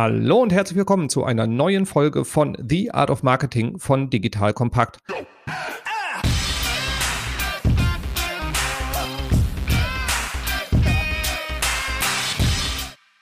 [0.00, 4.52] Hallo und herzlich willkommen zu einer neuen Folge von The Art of Marketing von Digital
[4.52, 4.98] Kompakt.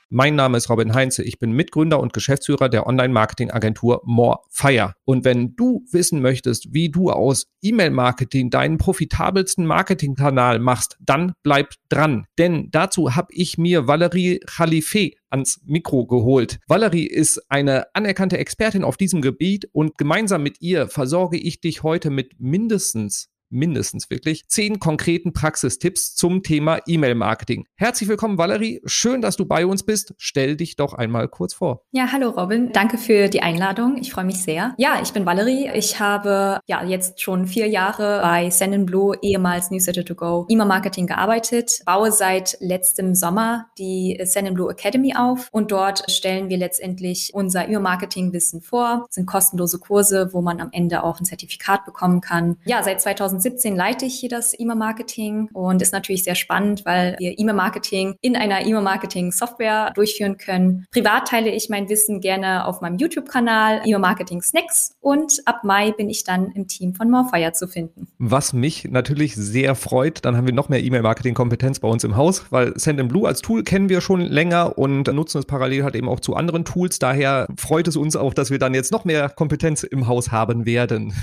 [0.09, 1.25] Mein Name ist Robin Heinze.
[1.25, 4.95] Ich bin Mitgründer und Geschäftsführer der Online-Marketing-Agentur Morefire.
[5.05, 11.73] Und wenn du wissen möchtest, wie du aus E-Mail-Marketing deinen profitabelsten Marketingkanal machst, dann bleib
[11.89, 12.27] dran.
[12.39, 16.61] Denn dazu habe ich mir Valerie Khalife ans Mikro geholt.
[16.69, 21.83] Valerie ist eine anerkannte Expertin auf diesem Gebiet und gemeinsam mit ihr versorge ich dich
[21.83, 27.67] heute mit mindestens mindestens wirklich zehn konkreten Praxistipps zum Thema E-Mail-Marketing.
[27.77, 28.81] Herzlich willkommen, Valerie.
[28.85, 30.15] Schön, dass du bei uns bist.
[30.19, 31.83] Stell dich doch einmal kurz vor.
[31.93, 32.73] Ja, hallo Robin.
[32.73, 33.97] Danke für die Einladung.
[33.99, 34.75] Ich freue mich sehr.
[34.79, 35.71] Ja, ich bin Valerie.
[35.75, 41.07] Ich habe ja jetzt schon vier Jahre bei Send Blue, ehemals Newsletter to Go, E-Mail-Marketing
[41.07, 47.31] gearbeitet, baue seit letztem Sommer die Send Blue Academy auf und dort stellen wir letztendlich
[47.33, 49.05] unser E-Mail-Marketing-Wissen vor.
[49.07, 52.57] Das sind kostenlose Kurse, wo man am Ende auch ein Zertifikat bekommen kann.
[52.65, 57.17] Ja, seit 2000 2017 leite ich hier das E-Mail-Marketing und ist natürlich sehr spannend, weil
[57.19, 60.87] wir E-Mail-Marketing in einer E-Mail-Marketing-Software durchführen können.
[60.91, 66.09] Privat teile ich mein Wissen gerne auf meinem YouTube-Kanal E-Mail-Marketing Snacks und ab Mai bin
[66.09, 68.09] ich dann im Team von Morfire zu finden.
[68.19, 72.47] Was mich natürlich sehr freut, dann haben wir noch mehr E-Mail-Marketing-Kompetenz bei uns im Haus,
[72.51, 76.09] weil Send Blue als Tool kennen wir schon länger und nutzen es parallel halt eben
[76.09, 76.99] auch zu anderen Tools.
[76.99, 80.65] Daher freut es uns auch, dass wir dann jetzt noch mehr Kompetenz im Haus haben
[80.67, 81.13] werden.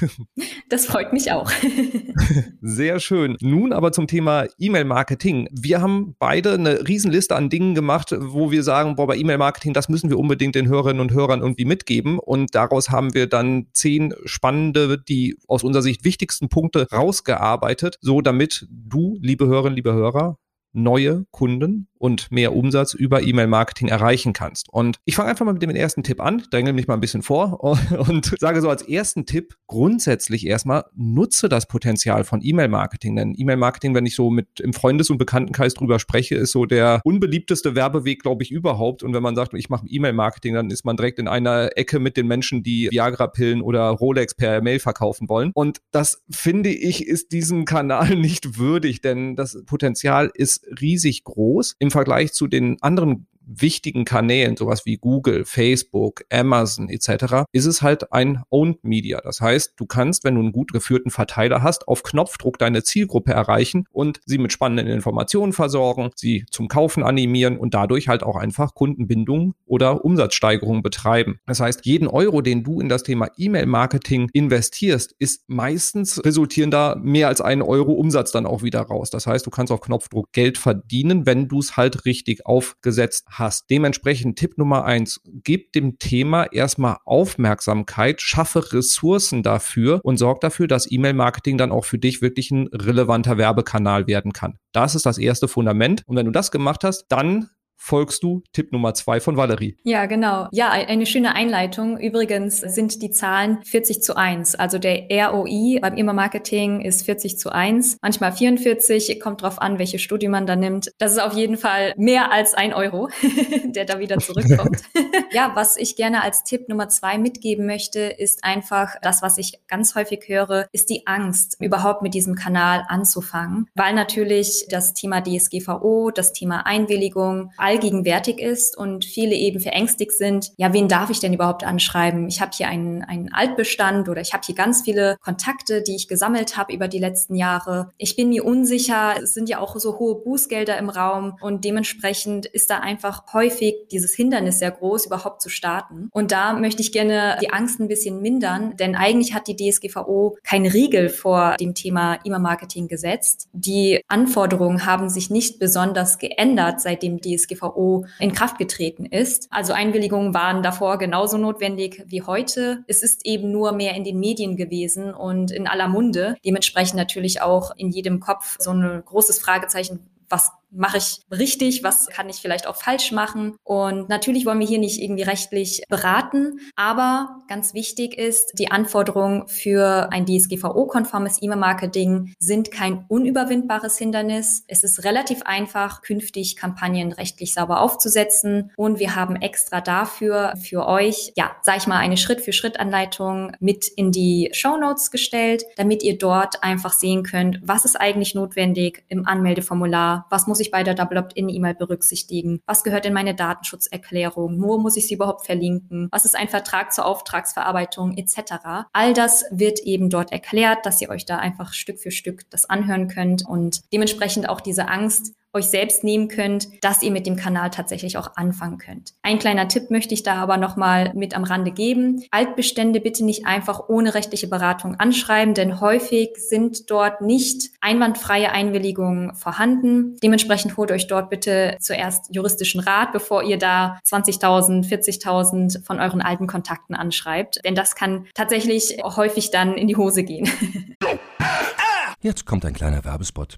[0.70, 1.52] Das freut mich auch.
[2.62, 3.38] Sehr schön.
[3.42, 5.48] Nun aber zum Thema E-Mail-Marketing.
[5.52, 9.90] Wir haben beide eine Riesenliste an Dingen gemacht, wo wir sagen, boah, bei E-Mail-Marketing, das
[9.90, 12.20] müssen wir unbedingt den Hörerinnen und Hörern irgendwie mitgeben.
[12.20, 18.22] Und daraus haben wir dann zehn spannende, die aus unserer Sicht wichtigsten Punkte rausgearbeitet, so
[18.22, 20.38] damit du, liebe Hörerinnen, liebe Hörer,
[20.74, 24.68] neue Kunden und mehr Umsatz über E-Mail-Marketing erreichen kannst.
[24.70, 27.22] Und ich fange einfach mal mit dem ersten Tipp an, dränge mich mal ein bisschen
[27.22, 27.64] vor
[28.10, 33.16] und sage so als ersten Tipp grundsätzlich erstmal, nutze das Potenzial von E-Mail-Marketing.
[33.16, 37.00] Denn E-Mail-Marketing, wenn ich so mit im Freundes- und Bekanntenkreis drüber spreche, ist so der
[37.06, 39.02] unbeliebteste Werbeweg, glaube ich, überhaupt.
[39.02, 42.18] Und wenn man sagt, ich mache E-Mail-Marketing, dann ist man direkt in einer Ecke mit
[42.18, 45.52] den Menschen, die Viagra-Pillen oder Rolex per Mail verkaufen wollen.
[45.54, 51.78] Und das finde ich, ist diesem Kanal nicht würdig, denn das Potenzial ist riesig groß.
[51.80, 57.82] Im Vergleich zu den anderen wichtigen Kanälen, sowas wie Google, Facebook, Amazon etc., ist es
[57.82, 59.22] halt ein Owned Media.
[59.22, 63.34] Das heißt, du kannst, wenn du einen gut geführten Verteiler hast, auf Knopfdruck deine Zielgruppe
[63.34, 68.36] erreichen und sie mit spannenden Informationen versorgen, sie zum Kaufen animieren und dadurch halt auch
[68.36, 71.40] einfach Kundenbindung oder Umsatzsteigerung betreiben.
[71.46, 77.28] Das heißt, jeden Euro, den du in das Thema E-Mail-Marketing investierst, ist meistens resultierender mehr
[77.28, 79.10] als einen Euro Umsatz dann auch wieder raus.
[79.10, 83.70] Das heißt, du kannst auf Knopfdruck Geld verdienen, wenn du es halt richtig aufgesetzt hast.
[83.70, 90.68] Dementsprechend Tipp Nummer eins, gib dem Thema erstmal Aufmerksamkeit, schaffe Ressourcen dafür und sorg dafür,
[90.68, 94.58] dass E-Mail-Marketing dann auch für dich wirklich ein relevanter Werbekanal werden kann.
[94.72, 96.04] Das ist das erste Fundament.
[96.06, 97.50] Und wenn du das gemacht hast, dann
[97.84, 99.76] folgst du Tipp Nummer zwei von Valerie.
[99.84, 100.48] Ja, genau.
[100.52, 102.00] Ja, eine schöne Einleitung.
[102.00, 104.56] Übrigens sind die Zahlen 40 zu 1.
[104.56, 110.00] Also der ROI beim E-Mail-Marketing ist 40 zu 1, manchmal 44, kommt drauf an, welche
[110.00, 110.92] Studie man da nimmt.
[110.98, 113.10] Das ist auf jeden Fall mehr als ein Euro,
[113.66, 114.82] der da wieder zurückkommt.
[115.32, 119.60] ja, was ich gerne als Tipp Nummer zwei mitgeben möchte, ist einfach das, was ich
[119.68, 125.22] ganz häufig höre, ist die Angst, überhaupt mit diesem Kanal anzufangen, weil natürlich das Thema
[125.22, 131.20] DSGVO, das Thema Einwilligung, allgegenwärtig ist und viele eben verängstigt sind, ja, wen darf ich
[131.20, 132.28] denn überhaupt anschreiben?
[132.28, 136.08] Ich habe hier einen, einen Altbestand oder ich habe hier ganz viele Kontakte, die ich
[136.08, 137.90] gesammelt habe über die letzten Jahre.
[137.98, 142.46] Ich bin mir unsicher, es sind ja auch so hohe Bußgelder im Raum und dementsprechend
[142.46, 146.10] ist da einfach häufig dieses Hindernis sehr groß, überhaupt zu starten.
[146.12, 150.38] Und da möchte ich gerne die Angst ein bisschen mindern, denn eigentlich hat die DSGVO
[150.44, 153.48] keinen Riegel vor dem Thema E-Mail-Marketing gesetzt.
[153.52, 159.48] Die Anforderungen haben sich nicht besonders geändert, seitdem DSGVO DSGVO in Kraft getreten ist.
[159.50, 162.84] Also Einwilligungen waren davor genauso notwendig wie heute.
[162.88, 166.36] Es ist eben nur mehr in den Medien gewesen und in aller Munde.
[166.46, 170.00] Dementsprechend natürlich auch in jedem Kopf so ein großes Fragezeichen,
[170.30, 173.56] was mache ich richtig, was kann ich vielleicht auch falsch machen.
[173.64, 179.48] Und natürlich wollen wir hier nicht irgendwie rechtlich beraten, aber ganz wichtig ist, die Anforderungen
[179.48, 184.64] für ein DSGVO-konformes E-Mail-Marketing sind kein unüberwindbares Hindernis.
[184.68, 188.72] Es ist relativ einfach, künftig Kampagnen rechtlich sauber aufzusetzen.
[188.76, 194.12] Und wir haben extra dafür für euch, ja, sag ich mal, eine Schritt-für-Schritt-Anleitung mit in
[194.12, 199.28] die Show Notes gestellt, damit ihr dort einfach sehen könnt, was ist eigentlich notwendig im
[199.28, 202.62] Anmeldeformular, was muss ich bei der Double Opt-in-E-Mail berücksichtigen?
[202.66, 204.62] Was gehört in meine Datenschutzerklärung?
[204.62, 206.08] Wo muss ich sie überhaupt verlinken?
[206.12, 208.88] Was ist ein Vertrag zur Auftragsverarbeitung etc.?
[208.94, 212.66] All das wird eben dort erklärt, dass ihr euch da einfach Stück für Stück das
[212.66, 217.36] anhören könnt und dementsprechend auch diese Angst euch selbst nehmen könnt, dass ihr mit dem
[217.36, 219.14] Kanal tatsächlich auch anfangen könnt.
[219.22, 222.24] Ein kleiner Tipp möchte ich da aber nochmal mit am Rande geben.
[222.32, 229.36] Altbestände bitte nicht einfach ohne rechtliche Beratung anschreiben, denn häufig sind dort nicht einwandfreie Einwilligungen
[229.36, 230.18] vorhanden.
[230.24, 236.22] Dementsprechend holt euch dort bitte zuerst juristischen Rat, bevor ihr da 20.000, 40.000 von euren
[236.22, 240.50] alten Kontakten anschreibt, denn das kann tatsächlich häufig dann in die Hose gehen.
[242.22, 243.58] Jetzt kommt ein kleiner Werbespot.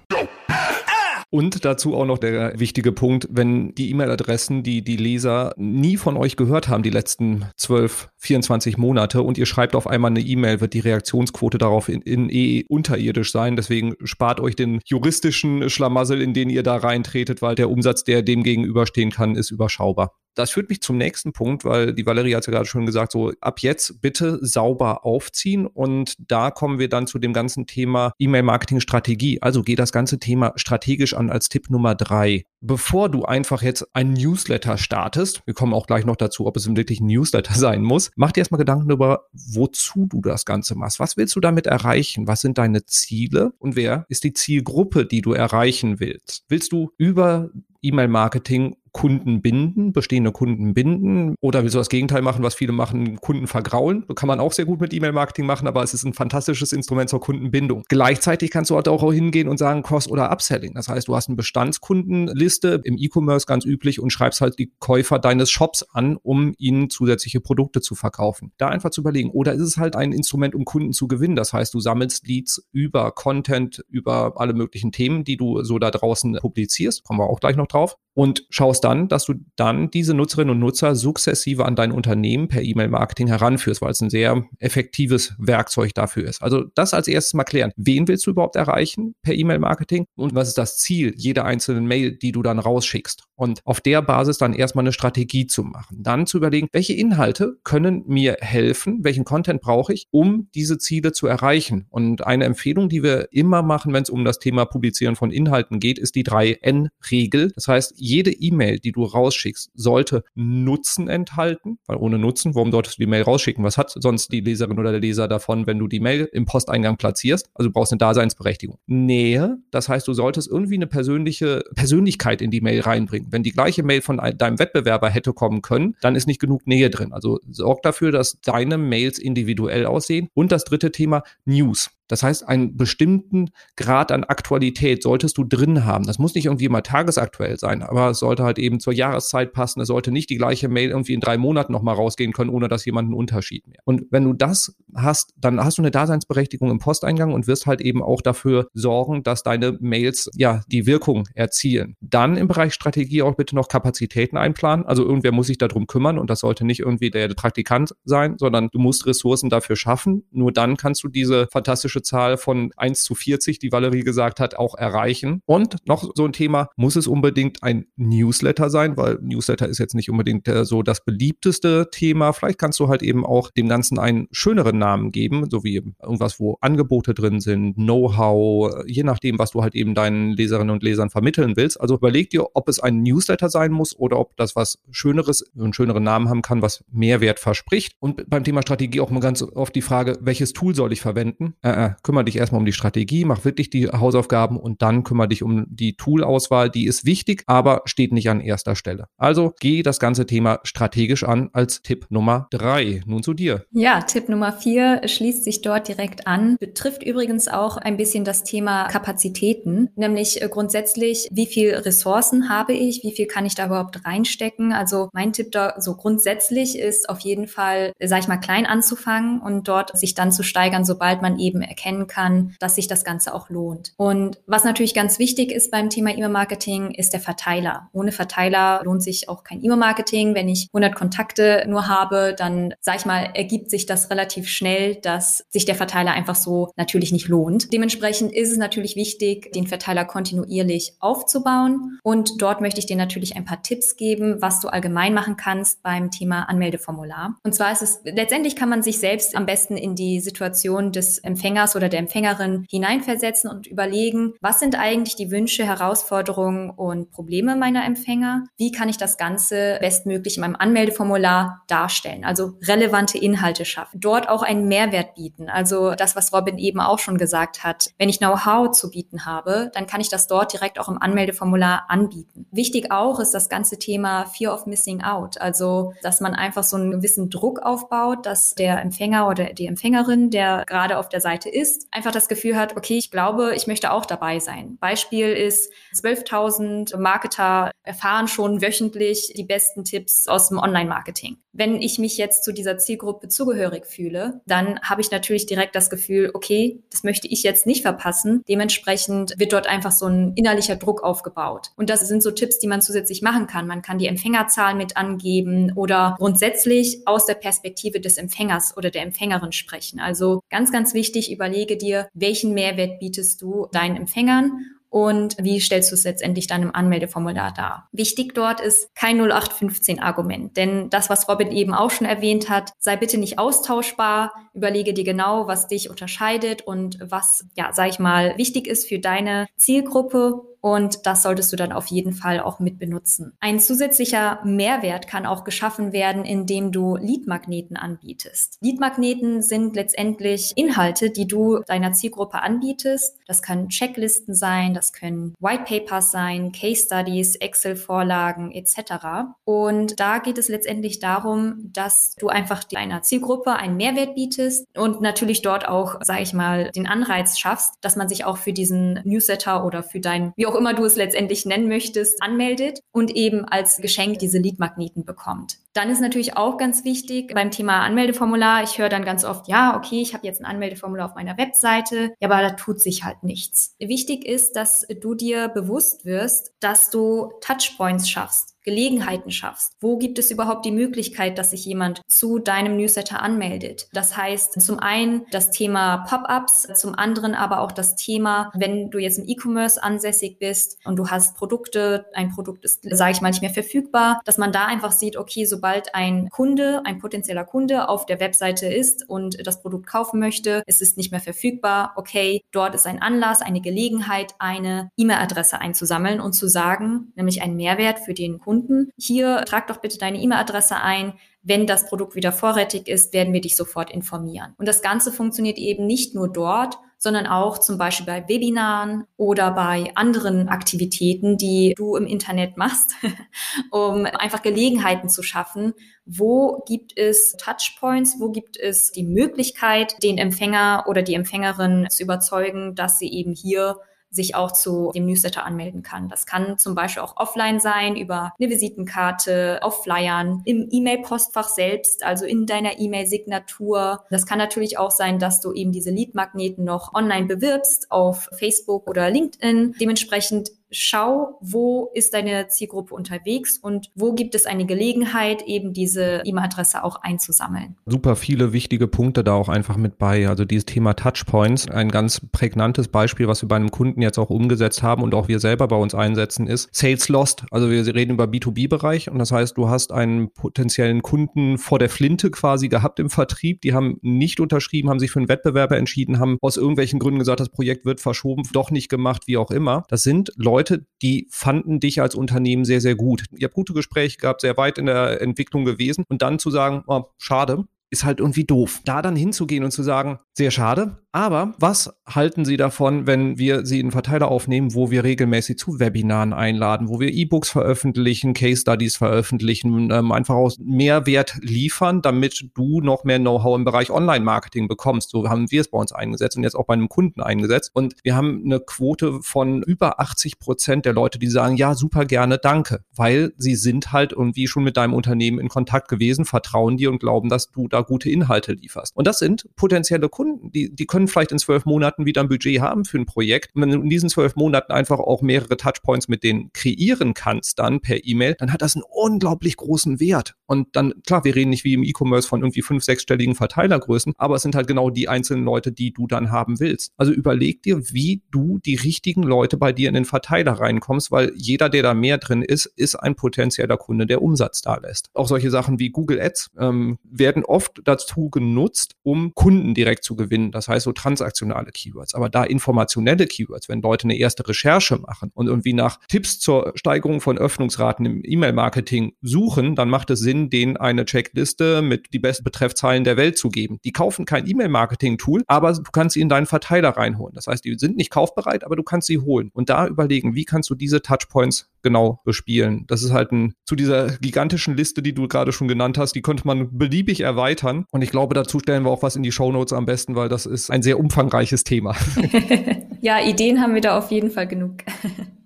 [1.33, 6.17] Und dazu auch noch der wichtige Punkt, wenn die E-Mail-Adressen, die die Leser nie von
[6.17, 10.59] euch gehört haben, die letzten 12, 24 Monate und ihr schreibt auf einmal eine E-Mail,
[10.59, 13.55] wird die Reaktionsquote darauf in, in eh unterirdisch sein.
[13.55, 18.23] Deswegen spart euch den juristischen Schlamassel, in den ihr da reintretet, weil der Umsatz, der
[18.23, 20.11] dem gegenüberstehen kann, ist überschaubar.
[20.35, 23.33] Das führt mich zum nächsten Punkt, weil die Valerie hat ja gerade schon gesagt, so
[23.41, 29.41] ab jetzt bitte sauber aufziehen und da kommen wir dann zu dem ganzen Thema E-Mail-Marketing-Strategie.
[29.41, 32.45] Also geh das ganze Thema strategisch an als Tipp Nummer drei.
[32.61, 36.73] Bevor du einfach jetzt ein Newsletter startest, wir kommen auch gleich noch dazu, ob es
[36.75, 40.99] wirklich ein Newsletter sein muss, mach dir erstmal Gedanken darüber, wozu du das Ganze machst.
[40.99, 42.27] Was willst du damit erreichen?
[42.27, 43.53] Was sind deine Ziele?
[43.57, 46.45] Und wer ist die Zielgruppe, die du erreichen willst?
[46.49, 47.49] Willst du über
[47.81, 53.19] E-Mail-Marketing Kunden binden, bestehende Kunden binden oder willst du das Gegenteil machen, was viele machen,
[53.21, 54.05] Kunden vergraulen?
[54.15, 57.21] Kann man auch sehr gut mit E-Mail-Marketing machen, aber es ist ein fantastisches Instrument zur
[57.21, 57.83] Kundenbindung.
[57.87, 60.73] Gleichzeitig kannst du halt auch hingehen und sagen Cross- oder Upselling.
[60.73, 65.19] Das heißt, du hast eine Bestandskundenliste im E-Commerce ganz üblich und schreibst halt die Käufer
[65.19, 68.51] deines Shops an, um ihnen zusätzliche Produkte zu verkaufen.
[68.57, 69.31] Da einfach zu überlegen.
[69.31, 71.35] Oder ist es halt ein Instrument, um Kunden zu gewinnen?
[71.35, 75.91] Das heißt, du sammelst Leads über Content, über alle möglichen Themen, die du so da
[75.91, 77.03] draußen publizierst.
[77.03, 80.59] Kommen wir auch gleich noch drauf und schaust dann, dass du dann diese Nutzerinnen und
[80.59, 86.27] Nutzer sukzessive an dein Unternehmen per E-Mail-Marketing heranführst, weil es ein sehr effektives Werkzeug dafür
[86.27, 86.41] ist.
[86.41, 87.71] Also das als erstes mal klären.
[87.75, 92.17] Wen willst du überhaupt erreichen per E-Mail-Marketing und was ist das Ziel jeder einzelnen Mail,
[92.17, 93.23] die du dann rausschickst?
[93.41, 95.97] Und auf der Basis dann erstmal eine Strategie zu machen.
[95.99, 101.11] Dann zu überlegen, welche Inhalte können mir helfen, welchen Content brauche ich, um diese Ziele
[101.11, 101.87] zu erreichen.
[101.89, 105.79] Und eine Empfehlung, die wir immer machen, wenn es um das Thema Publizieren von Inhalten
[105.79, 107.51] geht, ist die 3N-Regel.
[107.55, 112.99] Das heißt, jede E-Mail, die du rausschickst, sollte Nutzen enthalten, weil ohne Nutzen, warum solltest
[112.99, 113.63] du die Mail rausschicken?
[113.63, 116.97] Was hat sonst die Leserin oder der Leser davon, wenn du die Mail im Posteingang
[116.97, 117.49] platzierst?
[117.55, 118.77] Also du brauchst eine Daseinsberechtigung.
[118.85, 123.30] Nähe, das heißt, du solltest irgendwie eine persönliche Persönlichkeit in die Mail reinbringen.
[123.31, 126.89] Wenn die gleiche Mail von deinem Wettbewerber hätte kommen können, dann ist nicht genug Nähe
[126.89, 127.13] drin.
[127.13, 130.27] Also sorg dafür, dass deine Mails individuell aussehen.
[130.33, 131.89] Und das dritte Thema News.
[132.11, 136.05] Das heißt, einen bestimmten Grad an Aktualität solltest du drin haben.
[136.05, 139.79] Das muss nicht irgendwie immer tagesaktuell sein, aber es sollte halt eben zur Jahreszeit passen.
[139.79, 142.83] Es sollte nicht die gleiche Mail irgendwie in drei Monaten nochmal rausgehen können, ohne dass
[142.83, 143.79] jemand einen Unterschied mehr.
[143.85, 147.79] Und wenn du das hast, dann hast du eine Daseinsberechtigung im Posteingang und wirst halt
[147.79, 151.95] eben auch dafür sorgen, dass deine Mails ja die Wirkung erzielen.
[152.01, 154.85] Dann im Bereich Strategie auch bitte noch Kapazitäten einplanen.
[154.85, 158.67] Also irgendwer muss sich darum kümmern und das sollte nicht irgendwie der Praktikant sein, sondern
[158.73, 160.25] du musst Ressourcen dafür schaffen.
[160.31, 164.55] Nur dann kannst du diese fantastische Zahl von 1 zu 40, die Valerie gesagt hat,
[164.55, 165.41] auch erreichen.
[165.45, 169.95] Und noch so ein Thema, muss es unbedingt ein Newsletter sein, weil Newsletter ist jetzt
[169.95, 172.33] nicht unbedingt äh, so das beliebteste Thema.
[172.33, 176.39] Vielleicht kannst du halt eben auch dem Ganzen einen schöneren Namen geben, so wie irgendwas,
[176.39, 181.09] wo Angebote drin sind, Know-how, je nachdem, was du halt eben deinen Leserinnen und Lesern
[181.09, 181.79] vermitteln willst.
[181.79, 185.73] Also überleg dir, ob es ein Newsletter sein muss oder ob das was Schöneres, einen
[185.73, 187.93] schöneren Namen haben kann, was Mehrwert verspricht.
[187.99, 191.55] Und beim Thema Strategie auch mal ganz oft die Frage, welches Tool soll ich verwenden?
[191.61, 195.27] Äh, äh, kümmere dich erstmal um die Strategie, mach wirklich die Hausaufgaben und dann kümmere
[195.27, 196.69] dich um die Toolauswahl.
[196.69, 199.07] Die ist wichtig, aber steht nicht an erster Stelle.
[199.17, 203.01] Also geh das ganze Thema strategisch an als Tipp Nummer drei.
[203.05, 203.65] Nun zu dir.
[203.71, 208.43] Ja, Tipp Nummer vier schließt sich dort direkt an, betrifft übrigens auch ein bisschen das
[208.43, 213.65] Thema Kapazitäten, nämlich äh, grundsätzlich, wie viel Ressourcen habe ich, wie viel kann ich da
[213.65, 214.73] überhaupt reinstecken.
[214.73, 219.41] Also mein Tipp da so grundsätzlich ist auf jeden Fall, sag ich mal, klein anzufangen
[219.41, 223.33] und dort sich dann zu steigern, sobald man eben erkennen kann, dass sich das Ganze
[223.33, 223.93] auch lohnt.
[223.95, 227.89] Und was natürlich ganz wichtig ist beim Thema E-Mail-Marketing, ist der Verteiler.
[227.93, 230.35] Ohne Verteiler lohnt sich auch kein E-Mail-Marketing.
[230.35, 234.95] Wenn ich 100 Kontakte nur habe, dann, sag ich mal, ergibt sich das relativ schnell,
[234.95, 237.71] dass sich der Verteiler einfach so natürlich nicht lohnt.
[237.71, 241.99] Dementsprechend ist es natürlich wichtig, den Verteiler kontinuierlich aufzubauen.
[242.03, 245.81] Und dort möchte ich dir natürlich ein paar Tipps geben, was du allgemein machen kannst
[245.83, 247.37] beim Thema Anmeldeformular.
[247.43, 251.17] Und zwar ist es, letztendlich kann man sich selbst am besten in die Situation des
[251.19, 257.55] Empfängers oder der Empfängerin hineinversetzen und überlegen, was sind eigentlich die Wünsche, Herausforderungen und Probleme
[257.55, 258.45] meiner Empfänger?
[258.57, 262.25] Wie kann ich das Ganze bestmöglich in meinem Anmeldeformular darstellen?
[262.25, 263.99] Also relevante Inhalte schaffen.
[263.99, 265.49] Dort auch einen Mehrwert bieten.
[265.49, 267.91] Also das, was Robin eben auch schon gesagt hat.
[267.97, 271.85] Wenn ich Know-how zu bieten habe, dann kann ich das dort direkt auch im Anmeldeformular
[271.87, 272.47] anbieten.
[272.51, 275.39] Wichtig auch ist das ganze Thema Fear of Missing Out.
[275.39, 280.29] Also, dass man einfach so einen gewissen Druck aufbaut, dass der Empfänger oder die Empfängerin,
[280.29, 283.91] der gerade auf der Seite ist, einfach das Gefühl hat, okay, ich glaube, ich möchte
[283.91, 284.77] auch dabei sein.
[284.79, 291.37] Beispiel ist, 12.000 Marketer erfahren schon wöchentlich die besten Tipps aus dem Online-Marketing.
[291.53, 295.89] Wenn ich mich jetzt zu dieser Zielgruppe zugehörig fühle, dann habe ich natürlich direkt das
[295.89, 298.41] Gefühl, okay, das möchte ich jetzt nicht verpassen.
[298.47, 301.71] Dementsprechend wird dort einfach so ein innerlicher Druck aufgebaut.
[301.75, 303.67] Und das sind so Tipps, die man zusätzlich machen kann.
[303.67, 309.03] Man kann die Empfängerzahl mit angeben oder grundsätzlich aus der Perspektive des Empfängers oder der
[309.03, 309.99] Empfängerin sprechen.
[309.99, 314.51] Also ganz, ganz wichtig, überlege dir, welchen Mehrwert bietest du deinen Empfängern
[314.91, 317.87] und wie stellst du es letztendlich dann im Anmeldeformular dar.
[317.93, 322.97] Wichtig dort ist kein 0815-Argument, denn das, was Robin eben auch schon erwähnt hat, sei
[322.97, 328.37] bitte nicht austauschbar, überlege dir genau, was dich unterscheidet und was, ja, sag ich mal,
[328.37, 332.79] wichtig ist für deine Zielgruppe und das solltest du dann auf jeden Fall auch mit
[332.79, 333.33] benutzen.
[333.39, 338.57] Ein zusätzlicher Mehrwert kann auch geschaffen werden, indem du Leadmagneten anbietest.
[338.61, 343.17] Leadmagneten sind letztendlich Inhalte, die du deiner Zielgruppe anbietest.
[343.25, 349.33] Das können Checklisten sein, das können White Papers sein, Case Studies, Excel-Vorlagen etc.
[349.43, 355.01] Und da geht es letztendlich darum, dass du einfach deiner Zielgruppe einen Mehrwert bietest und
[355.01, 358.99] natürlich dort auch, sage ich mal, den Anreiz schaffst, dass man sich auch für diesen
[359.03, 363.45] Newsletter oder für dein, wie auch immer du es letztendlich nennen möchtest, anmeldet und eben
[363.45, 365.57] als Geschenk diese Leadmagneten bekommt.
[365.73, 369.77] Dann ist natürlich auch ganz wichtig beim Thema Anmeldeformular, ich höre dann ganz oft, ja,
[369.77, 373.23] okay, ich habe jetzt ein Anmeldeformular auf meiner Webseite, ja, aber da tut sich halt
[373.23, 373.75] nichts.
[373.79, 378.50] Wichtig ist, dass du dir bewusst wirst, dass du Touchpoints schaffst.
[378.63, 379.73] Gelegenheiten schaffst.
[379.79, 383.87] Wo gibt es überhaupt die Möglichkeit, dass sich jemand zu deinem Newsletter anmeldet?
[383.93, 388.99] Das heißt, zum einen das Thema Pop-ups, zum anderen aber auch das Thema, wenn du
[388.99, 393.29] jetzt im E-Commerce ansässig bist und du hast Produkte, ein Produkt ist, sage ich mal,
[393.29, 397.89] nicht mehr verfügbar, dass man da einfach sieht, okay, sobald ein Kunde, ein potenzieller Kunde
[397.89, 402.43] auf der Webseite ist und das Produkt kaufen möchte, es ist nicht mehr verfügbar, okay,
[402.51, 407.99] dort ist ein Anlass, eine Gelegenheit, eine E-Mail-Adresse einzusammeln und zu sagen, nämlich einen Mehrwert
[407.99, 411.13] für den Kunden Kunden, hier trag doch bitte deine E-Mail-Adresse ein.
[411.41, 414.53] Wenn das Produkt wieder vorrätig ist, werden wir dich sofort informieren.
[414.57, 419.51] Und das Ganze funktioniert eben nicht nur dort, sondern auch zum Beispiel bei Webinaren oder
[419.51, 422.91] bei anderen Aktivitäten, die du im Internet machst,
[423.71, 425.73] um einfach Gelegenheiten zu schaffen.
[426.05, 428.17] Wo gibt es Touchpoints?
[428.19, 433.33] Wo gibt es die Möglichkeit, den Empfänger oder die Empfängerin zu überzeugen, dass sie eben
[433.33, 433.77] hier
[434.11, 436.09] sich auch zu dem Newsletter anmelden kann.
[436.09, 442.03] Das kann zum Beispiel auch offline sein, über eine Visitenkarte, auf Flyern, im E-Mail-Postfach selbst,
[442.03, 444.03] also in deiner E-Mail-Signatur.
[444.09, 448.89] Das kann natürlich auch sein, dass du eben diese Lead-Magneten noch online bewirbst auf Facebook
[448.89, 449.75] oder LinkedIn.
[449.79, 456.21] Dementsprechend schau, wo ist deine Zielgruppe unterwegs und wo gibt es eine Gelegenheit, eben diese
[456.25, 457.75] E-Mail-Adresse auch einzusammeln.
[457.85, 460.27] Super viele wichtige Punkte da auch einfach mit bei.
[460.27, 464.29] Also dieses Thema Touchpoints, ein ganz prägnantes Beispiel, was wir bei einem Kunden jetzt auch
[464.29, 467.45] umgesetzt haben und auch wir selber bei uns einsetzen, ist Sales Lost.
[467.51, 471.89] Also wir reden über B2B-Bereich und das heißt, du hast einen potenziellen Kunden vor der
[471.89, 473.61] Flinte quasi gehabt im Vertrieb.
[473.61, 477.39] Die haben nicht unterschrieben, haben sich für einen Wettbewerber entschieden, haben aus irgendwelchen Gründen gesagt,
[477.39, 479.83] das Projekt wird verschoben, doch nicht gemacht, wie auch immer.
[479.89, 480.60] Das sind Leute,
[481.01, 483.25] die fanden dich als Unternehmen sehr, sehr gut.
[483.35, 486.83] Ihr habt gute Gespräche gehabt, sehr weit in der Entwicklung gewesen und dann zu sagen,
[486.87, 488.81] oh, schade, ist halt irgendwie doof.
[488.85, 493.65] Da dann hinzugehen und zu sagen, sehr schade, aber was halten Sie davon, wenn wir
[493.65, 498.61] Sie in Verteiler aufnehmen, wo wir regelmäßig zu Webinaren einladen, wo wir E-Books veröffentlichen, Case
[498.61, 504.67] Studies veröffentlichen, ähm, einfach aus Mehrwert liefern, damit du noch mehr Know-how im Bereich Online-Marketing
[504.67, 505.09] bekommst.
[505.09, 507.71] So haben wir es bei uns eingesetzt und jetzt auch bei einem Kunden eingesetzt.
[507.73, 512.05] Und wir haben eine Quote von über 80 Prozent der Leute, die sagen, ja, super
[512.05, 516.77] gerne, danke, weil sie sind halt irgendwie schon mit deinem Unternehmen in Kontakt gewesen, vertrauen
[516.77, 518.95] dir und glauben, dass du da gute Inhalte lieferst.
[518.95, 522.61] Und das sind potenzielle Kunden, die, die können vielleicht in zwölf Monaten wieder ein Budget
[522.61, 523.55] haben für ein Projekt.
[523.55, 527.59] Und wenn du in diesen zwölf Monaten einfach auch mehrere Touchpoints mit denen kreieren kannst,
[527.59, 530.35] dann per E-Mail, dann hat das einen unglaublich großen Wert.
[530.45, 534.35] Und dann, klar, wir reden nicht wie im E-Commerce von irgendwie fünf, sechsstelligen Verteilergrößen, aber
[534.35, 536.91] es sind halt genau die einzelnen Leute, die du dann haben willst.
[536.97, 541.31] Also überleg dir, wie du die richtigen Leute bei dir in den Verteiler reinkommst, weil
[541.35, 545.09] jeder, der da mehr drin ist, ist ein potenzieller Kunde, der Umsatz da lässt.
[545.13, 550.15] Auch solche Sachen wie Google Ads ähm, werden oft dazu genutzt, um Kunden direkt zu
[550.15, 550.51] gewinnen.
[550.51, 552.15] Das heißt transaktionale Keywords.
[552.15, 556.73] Aber da informationelle Keywords, wenn Leute eine erste Recherche machen und irgendwie nach Tipps zur
[556.75, 562.19] Steigerung von Öffnungsraten im E-Mail-Marketing suchen, dann macht es Sinn, denen eine Checkliste mit die
[562.19, 563.79] besten Betreffzahlen der Welt zu geben.
[563.83, 567.33] Die kaufen kein E-Mail-Marketing-Tool, aber du kannst sie in deinen Verteiler reinholen.
[567.33, 569.49] Das heißt, die sind nicht kaufbereit, aber du kannst sie holen.
[569.53, 572.85] Und da überlegen, wie kannst du diese Touchpoints genau bespielen.
[572.87, 576.21] Das ist halt ein, zu dieser gigantischen Liste, die du gerade schon genannt hast, die
[576.21, 577.85] könnte man beliebig erweitern.
[577.91, 580.29] Und ich glaube, dazu stellen wir auch was in die Show Notes am besten, weil
[580.29, 581.95] das ist ein sehr umfangreiches Thema.
[583.01, 584.77] ja, Ideen haben wir da auf jeden Fall genug.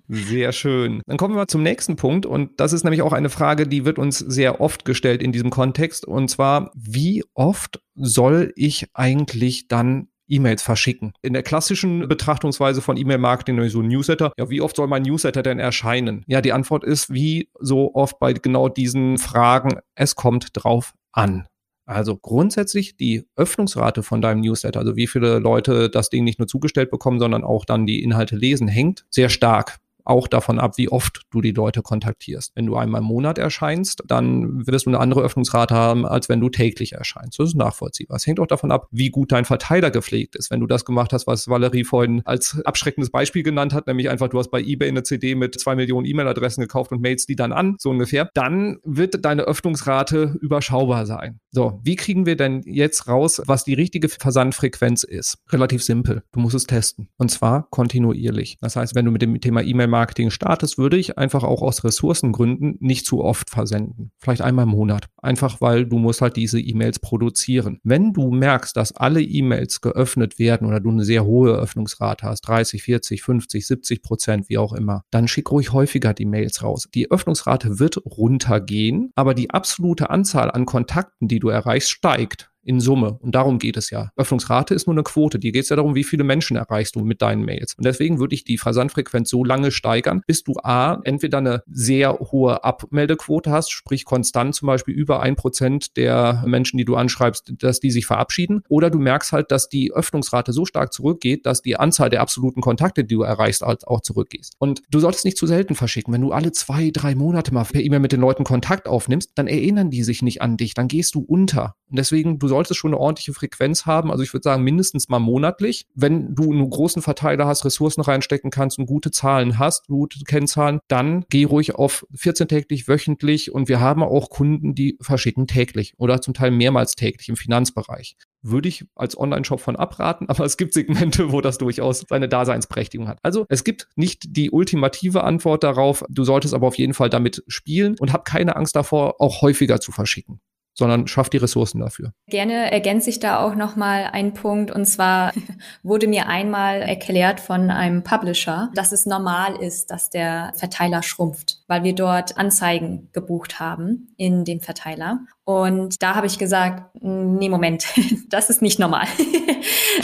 [0.07, 1.01] Sehr schön.
[1.07, 3.85] Dann kommen wir mal zum nächsten Punkt und das ist nämlich auch eine Frage, die
[3.85, 9.67] wird uns sehr oft gestellt in diesem Kontext und zwar, wie oft soll ich eigentlich
[9.67, 11.13] dann E-Mails verschicken.
[11.21, 15.43] In der klassischen Betrachtungsweise von E-Mail-Marketing, so ein Newsletter, ja, wie oft soll mein Newsletter
[15.43, 16.23] denn erscheinen?
[16.27, 21.47] Ja, die Antwort ist, wie so oft bei genau diesen Fragen, es kommt drauf an.
[21.87, 26.47] Also grundsätzlich die Öffnungsrate von deinem Newsletter, also wie viele Leute das Ding nicht nur
[26.47, 30.89] zugestellt bekommen, sondern auch dann die Inhalte lesen, hängt sehr stark auch davon ab, wie
[30.89, 32.51] oft du die Leute kontaktierst.
[32.55, 36.39] Wenn du einmal im Monat erscheinst, dann wirst du eine andere Öffnungsrate haben, als wenn
[36.39, 37.39] du täglich erscheinst.
[37.39, 38.17] Das ist nachvollziehbar.
[38.17, 40.51] Es hängt auch davon ab, wie gut dein Verteiler gepflegt ist.
[40.51, 44.29] Wenn du das gemacht hast, was Valerie vorhin als abschreckendes Beispiel genannt hat, nämlich einfach,
[44.29, 47.51] du hast bei eBay eine CD mit zwei Millionen E-Mail-Adressen gekauft und mailst die dann
[47.51, 51.39] an, so ungefähr, dann wird deine Öffnungsrate überschaubar sein.
[51.51, 55.37] So, wie kriegen wir denn jetzt raus, was die richtige Versandfrequenz ist?
[55.49, 56.23] Relativ simpel.
[56.31, 57.09] Du musst es testen.
[57.17, 58.57] Und zwar kontinuierlich.
[58.61, 61.85] Das heißt, wenn du mit dem Thema E-Mail Marketing startest, würde ich einfach auch aus
[61.85, 64.11] Ressourcengründen nicht zu oft versenden.
[64.17, 65.05] Vielleicht einmal im Monat.
[65.21, 67.79] Einfach weil du musst halt diese E-Mails produzieren.
[67.83, 72.41] Wenn du merkst, dass alle E-Mails geöffnet werden oder du eine sehr hohe Öffnungsrate hast,
[72.41, 76.89] 30, 40, 50, 70 Prozent, wie auch immer, dann schick ruhig häufiger die Mails raus.
[76.93, 82.79] Die Öffnungsrate wird runtergehen, aber die absolute Anzahl an Kontakten, die du erreichst, steigt in
[82.79, 83.17] Summe.
[83.21, 84.11] Und darum geht es ja.
[84.15, 85.39] Öffnungsrate ist nur eine Quote.
[85.39, 87.75] Die geht es ja darum, wie viele Menschen erreichst du mit deinen Mails.
[87.75, 92.13] Und deswegen würde ich die Versandfrequenz so lange steigern, bis du A, entweder eine sehr
[92.19, 97.53] hohe Abmeldequote hast, sprich konstant zum Beispiel über ein Prozent der Menschen, die du anschreibst,
[97.59, 101.61] dass die sich verabschieden, oder du merkst halt, dass die Öffnungsrate so stark zurückgeht, dass
[101.61, 104.49] die Anzahl der absoluten Kontakte, die du erreichst, halt auch zurückgeht.
[104.57, 106.13] Und du solltest nicht zu selten verschicken.
[106.13, 109.47] Wenn du alle zwei, drei Monate mal per E-Mail mit den Leuten Kontakt aufnimmst, dann
[109.47, 111.75] erinnern die sich nicht an dich, dann gehst du unter.
[111.89, 114.11] Und deswegen, du solltest schon eine ordentliche Frequenz haben.
[114.11, 115.85] Also ich würde sagen, mindestens mal monatlich.
[115.93, 120.79] Wenn du einen großen Verteiler hast, Ressourcen reinstecken kannst und gute Zahlen hast, gute Kennzahlen,
[120.87, 123.51] dann geh ruhig auf 14-täglich, wöchentlich.
[123.51, 128.15] Und wir haben auch Kunden, die verschicken täglich oder zum Teil mehrmals täglich im Finanzbereich
[128.47, 133.07] würde ich als Online-Shop von abraten, aber es gibt Segmente, wo das durchaus seine Daseinsberechtigung
[133.07, 133.17] hat.
[133.23, 137.43] Also es gibt nicht die ultimative Antwort darauf, du solltest aber auf jeden Fall damit
[137.47, 140.39] spielen und hab keine Angst davor, auch häufiger zu verschicken
[140.75, 142.11] sondern schafft die Ressourcen dafür.
[142.27, 145.31] Gerne ergänze ich da auch nochmal einen Punkt und zwar
[145.83, 151.63] wurde mir einmal erklärt von einem Publisher, dass es normal ist, dass der Verteiler schrumpft,
[151.67, 155.19] weil wir dort Anzeigen gebucht haben in dem Verteiler.
[155.45, 157.85] Und da habe ich gesagt, nee, Moment,
[158.29, 159.07] das ist nicht normal.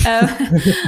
[0.06, 0.30] Ähm,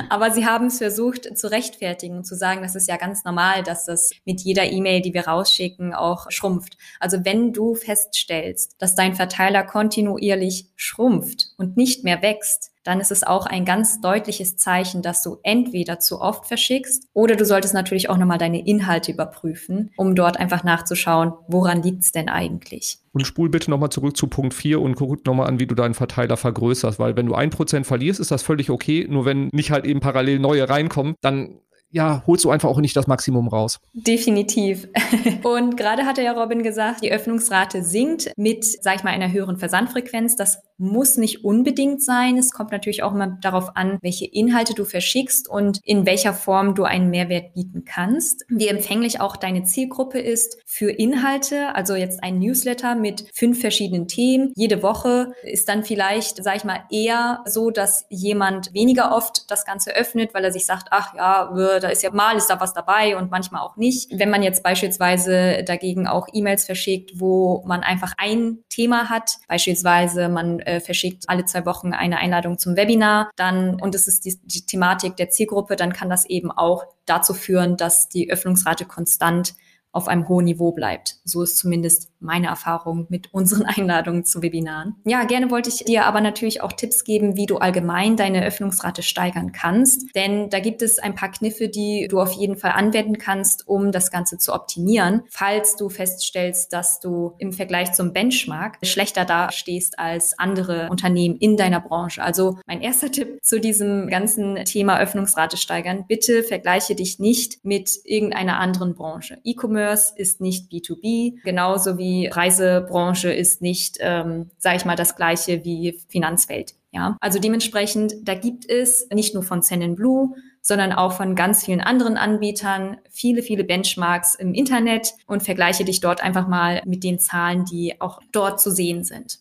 [0.09, 3.85] aber sie haben es versucht zu rechtfertigen zu sagen, das ist ja ganz normal, dass
[3.85, 6.77] das mit jeder E-Mail, die wir rausschicken, auch schrumpft.
[6.99, 13.11] Also wenn du feststellst, dass dein Verteiler kontinuierlich schrumpft und nicht mehr wächst, dann ist
[13.11, 17.73] es auch ein ganz deutliches Zeichen, dass du entweder zu oft verschickst oder du solltest
[17.73, 22.99] natürlich auch nochmal deine Inhalte überprüfen, um dort einfach nachzuschauen, woran liegt es denn eigentlich.
[23.13, 25.93] Und spul bitte nochmal zurück zu Punkt 4 und guck nochmal an, wie du deinen
[25.93, 29.07] Verteiler vergrößerst, weil wenn du ein Prozent verlierst, ist das völlig okay.
[29.09, 31.59] Nur wenn nicht halt eben parallel neue reinkommen, dann
[31.93, 33.79] ja, holst du einfach auch nicht das Maximum raus.
[33.93, 34.87] Definitiv.
[35.43, 39.57] Und gerade hatte ja Robin gesagt, die Öffnungsrate sinkt mit, sag ich mal, einer höheren
[39.57, 40.35] Versandfrequenz.
[40.35, 42.37] Das muss nicht unbedingt sein.
[42.37, 46.75] Es kommt natürlich auch immer darauf an, welche Inhalte du verschickst und in welcher Form
[46.75, 48.45] du einen Mehrwert bieten kannst.
[48.49, 54.07] Wie empfänglich auch deine Zielgruppe ist für Inhalte, also jetzt ein Newsletter mit fünf verschiedenen
[54.07, 54.51] Themen.
[54.55, 59.65] Jede Woche ist dann vielleicht, sag ich mal, eher so, dass jemand weniger oft das
[59.65, 62.73] Ganze öffnet, weil er sich sagt, ach ja, da ist ja mal ist da was
[62.73, 64.09] dabei und manchmal auch nicht.
[64.11, 70.29] Wenn man jetzt beispielsweise dagegen auch E-Mails verschickt, wo man einfach ein Thema hat, beispielsweise
[70.29, 74.39] man äh, verschickt alle zwei Wochen eine Einladung zum Webinar, dann und es ist die,
[74.43, 79.55] die Thematik der Zielgruppe, dann kann das eben auch dazu führen, dass die Öffnungsrate konstant
[79.91, 81.17] auf einem hohen Niveau bleibt.
[81.23, 84.95] So ist zumindest meine Erfahrung mit unseren Einladungen zu Webinaren.
[85.05, 89.03] Ja, gerne wollte ich dir aber natürlich auch Tipps geben, wie du allgemein deine Öffnungsrate
[89.03, 90.15] steigern kannst.
[90.15, 93.91] Denn da gibt es ein paar Kniffe, die du auf jeden Fall anwenden kannst, um
[93.91, 95.23] das Ganze zu optimieren.
[95.29, 101.57] Falls du feststellst, dass du im Vergleich zum Benchmark schlechter dastehst als andere Unternehmen in
[101.57, 102.23] deiner Branche.
[102.23, 106.05] Also mein erster Tipp zu diesem ganzen Thema Öffnungsrate steigern.
[106.07, 109.39] Bitte vergleiche dich nicht mit irgendeiner anderen Branche.
[109.43, 115.63] E-Commerce ist nicht B2B, genauso wie Reisebranche ist nicht, ähm, sage ich mal, das gleiche
[115.63, 116.73] wie Finanzwelt.
[116.91, 119.61] Ja, also dementsprechend, da gibt es nicht nur von
[119.95, 125.85] Blue, sondern auch von ganz vielen anderen Anbietern viele, viele Benchmarks im Internet und vergleiche
[125.85, 129.39] dich dort einfach mal mit den Zahlen, die auch dort zu sehen sind.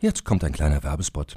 [0.00, 1.36] Jetzt kommt ein kleiner Werbespot.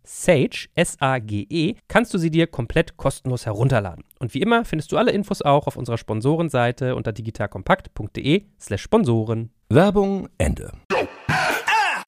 [0.03, 4.03] Sage, S-A-G-E, kannst du sie dir komplett kostenlos herunterladen.
[4.19, 9.51] Und wie immer findest du alle Infos auch auf unserer Sponsorenseite unter digitalkompakt.de slash Sponsoren.
[9.69, 10.71] Werbung Ende.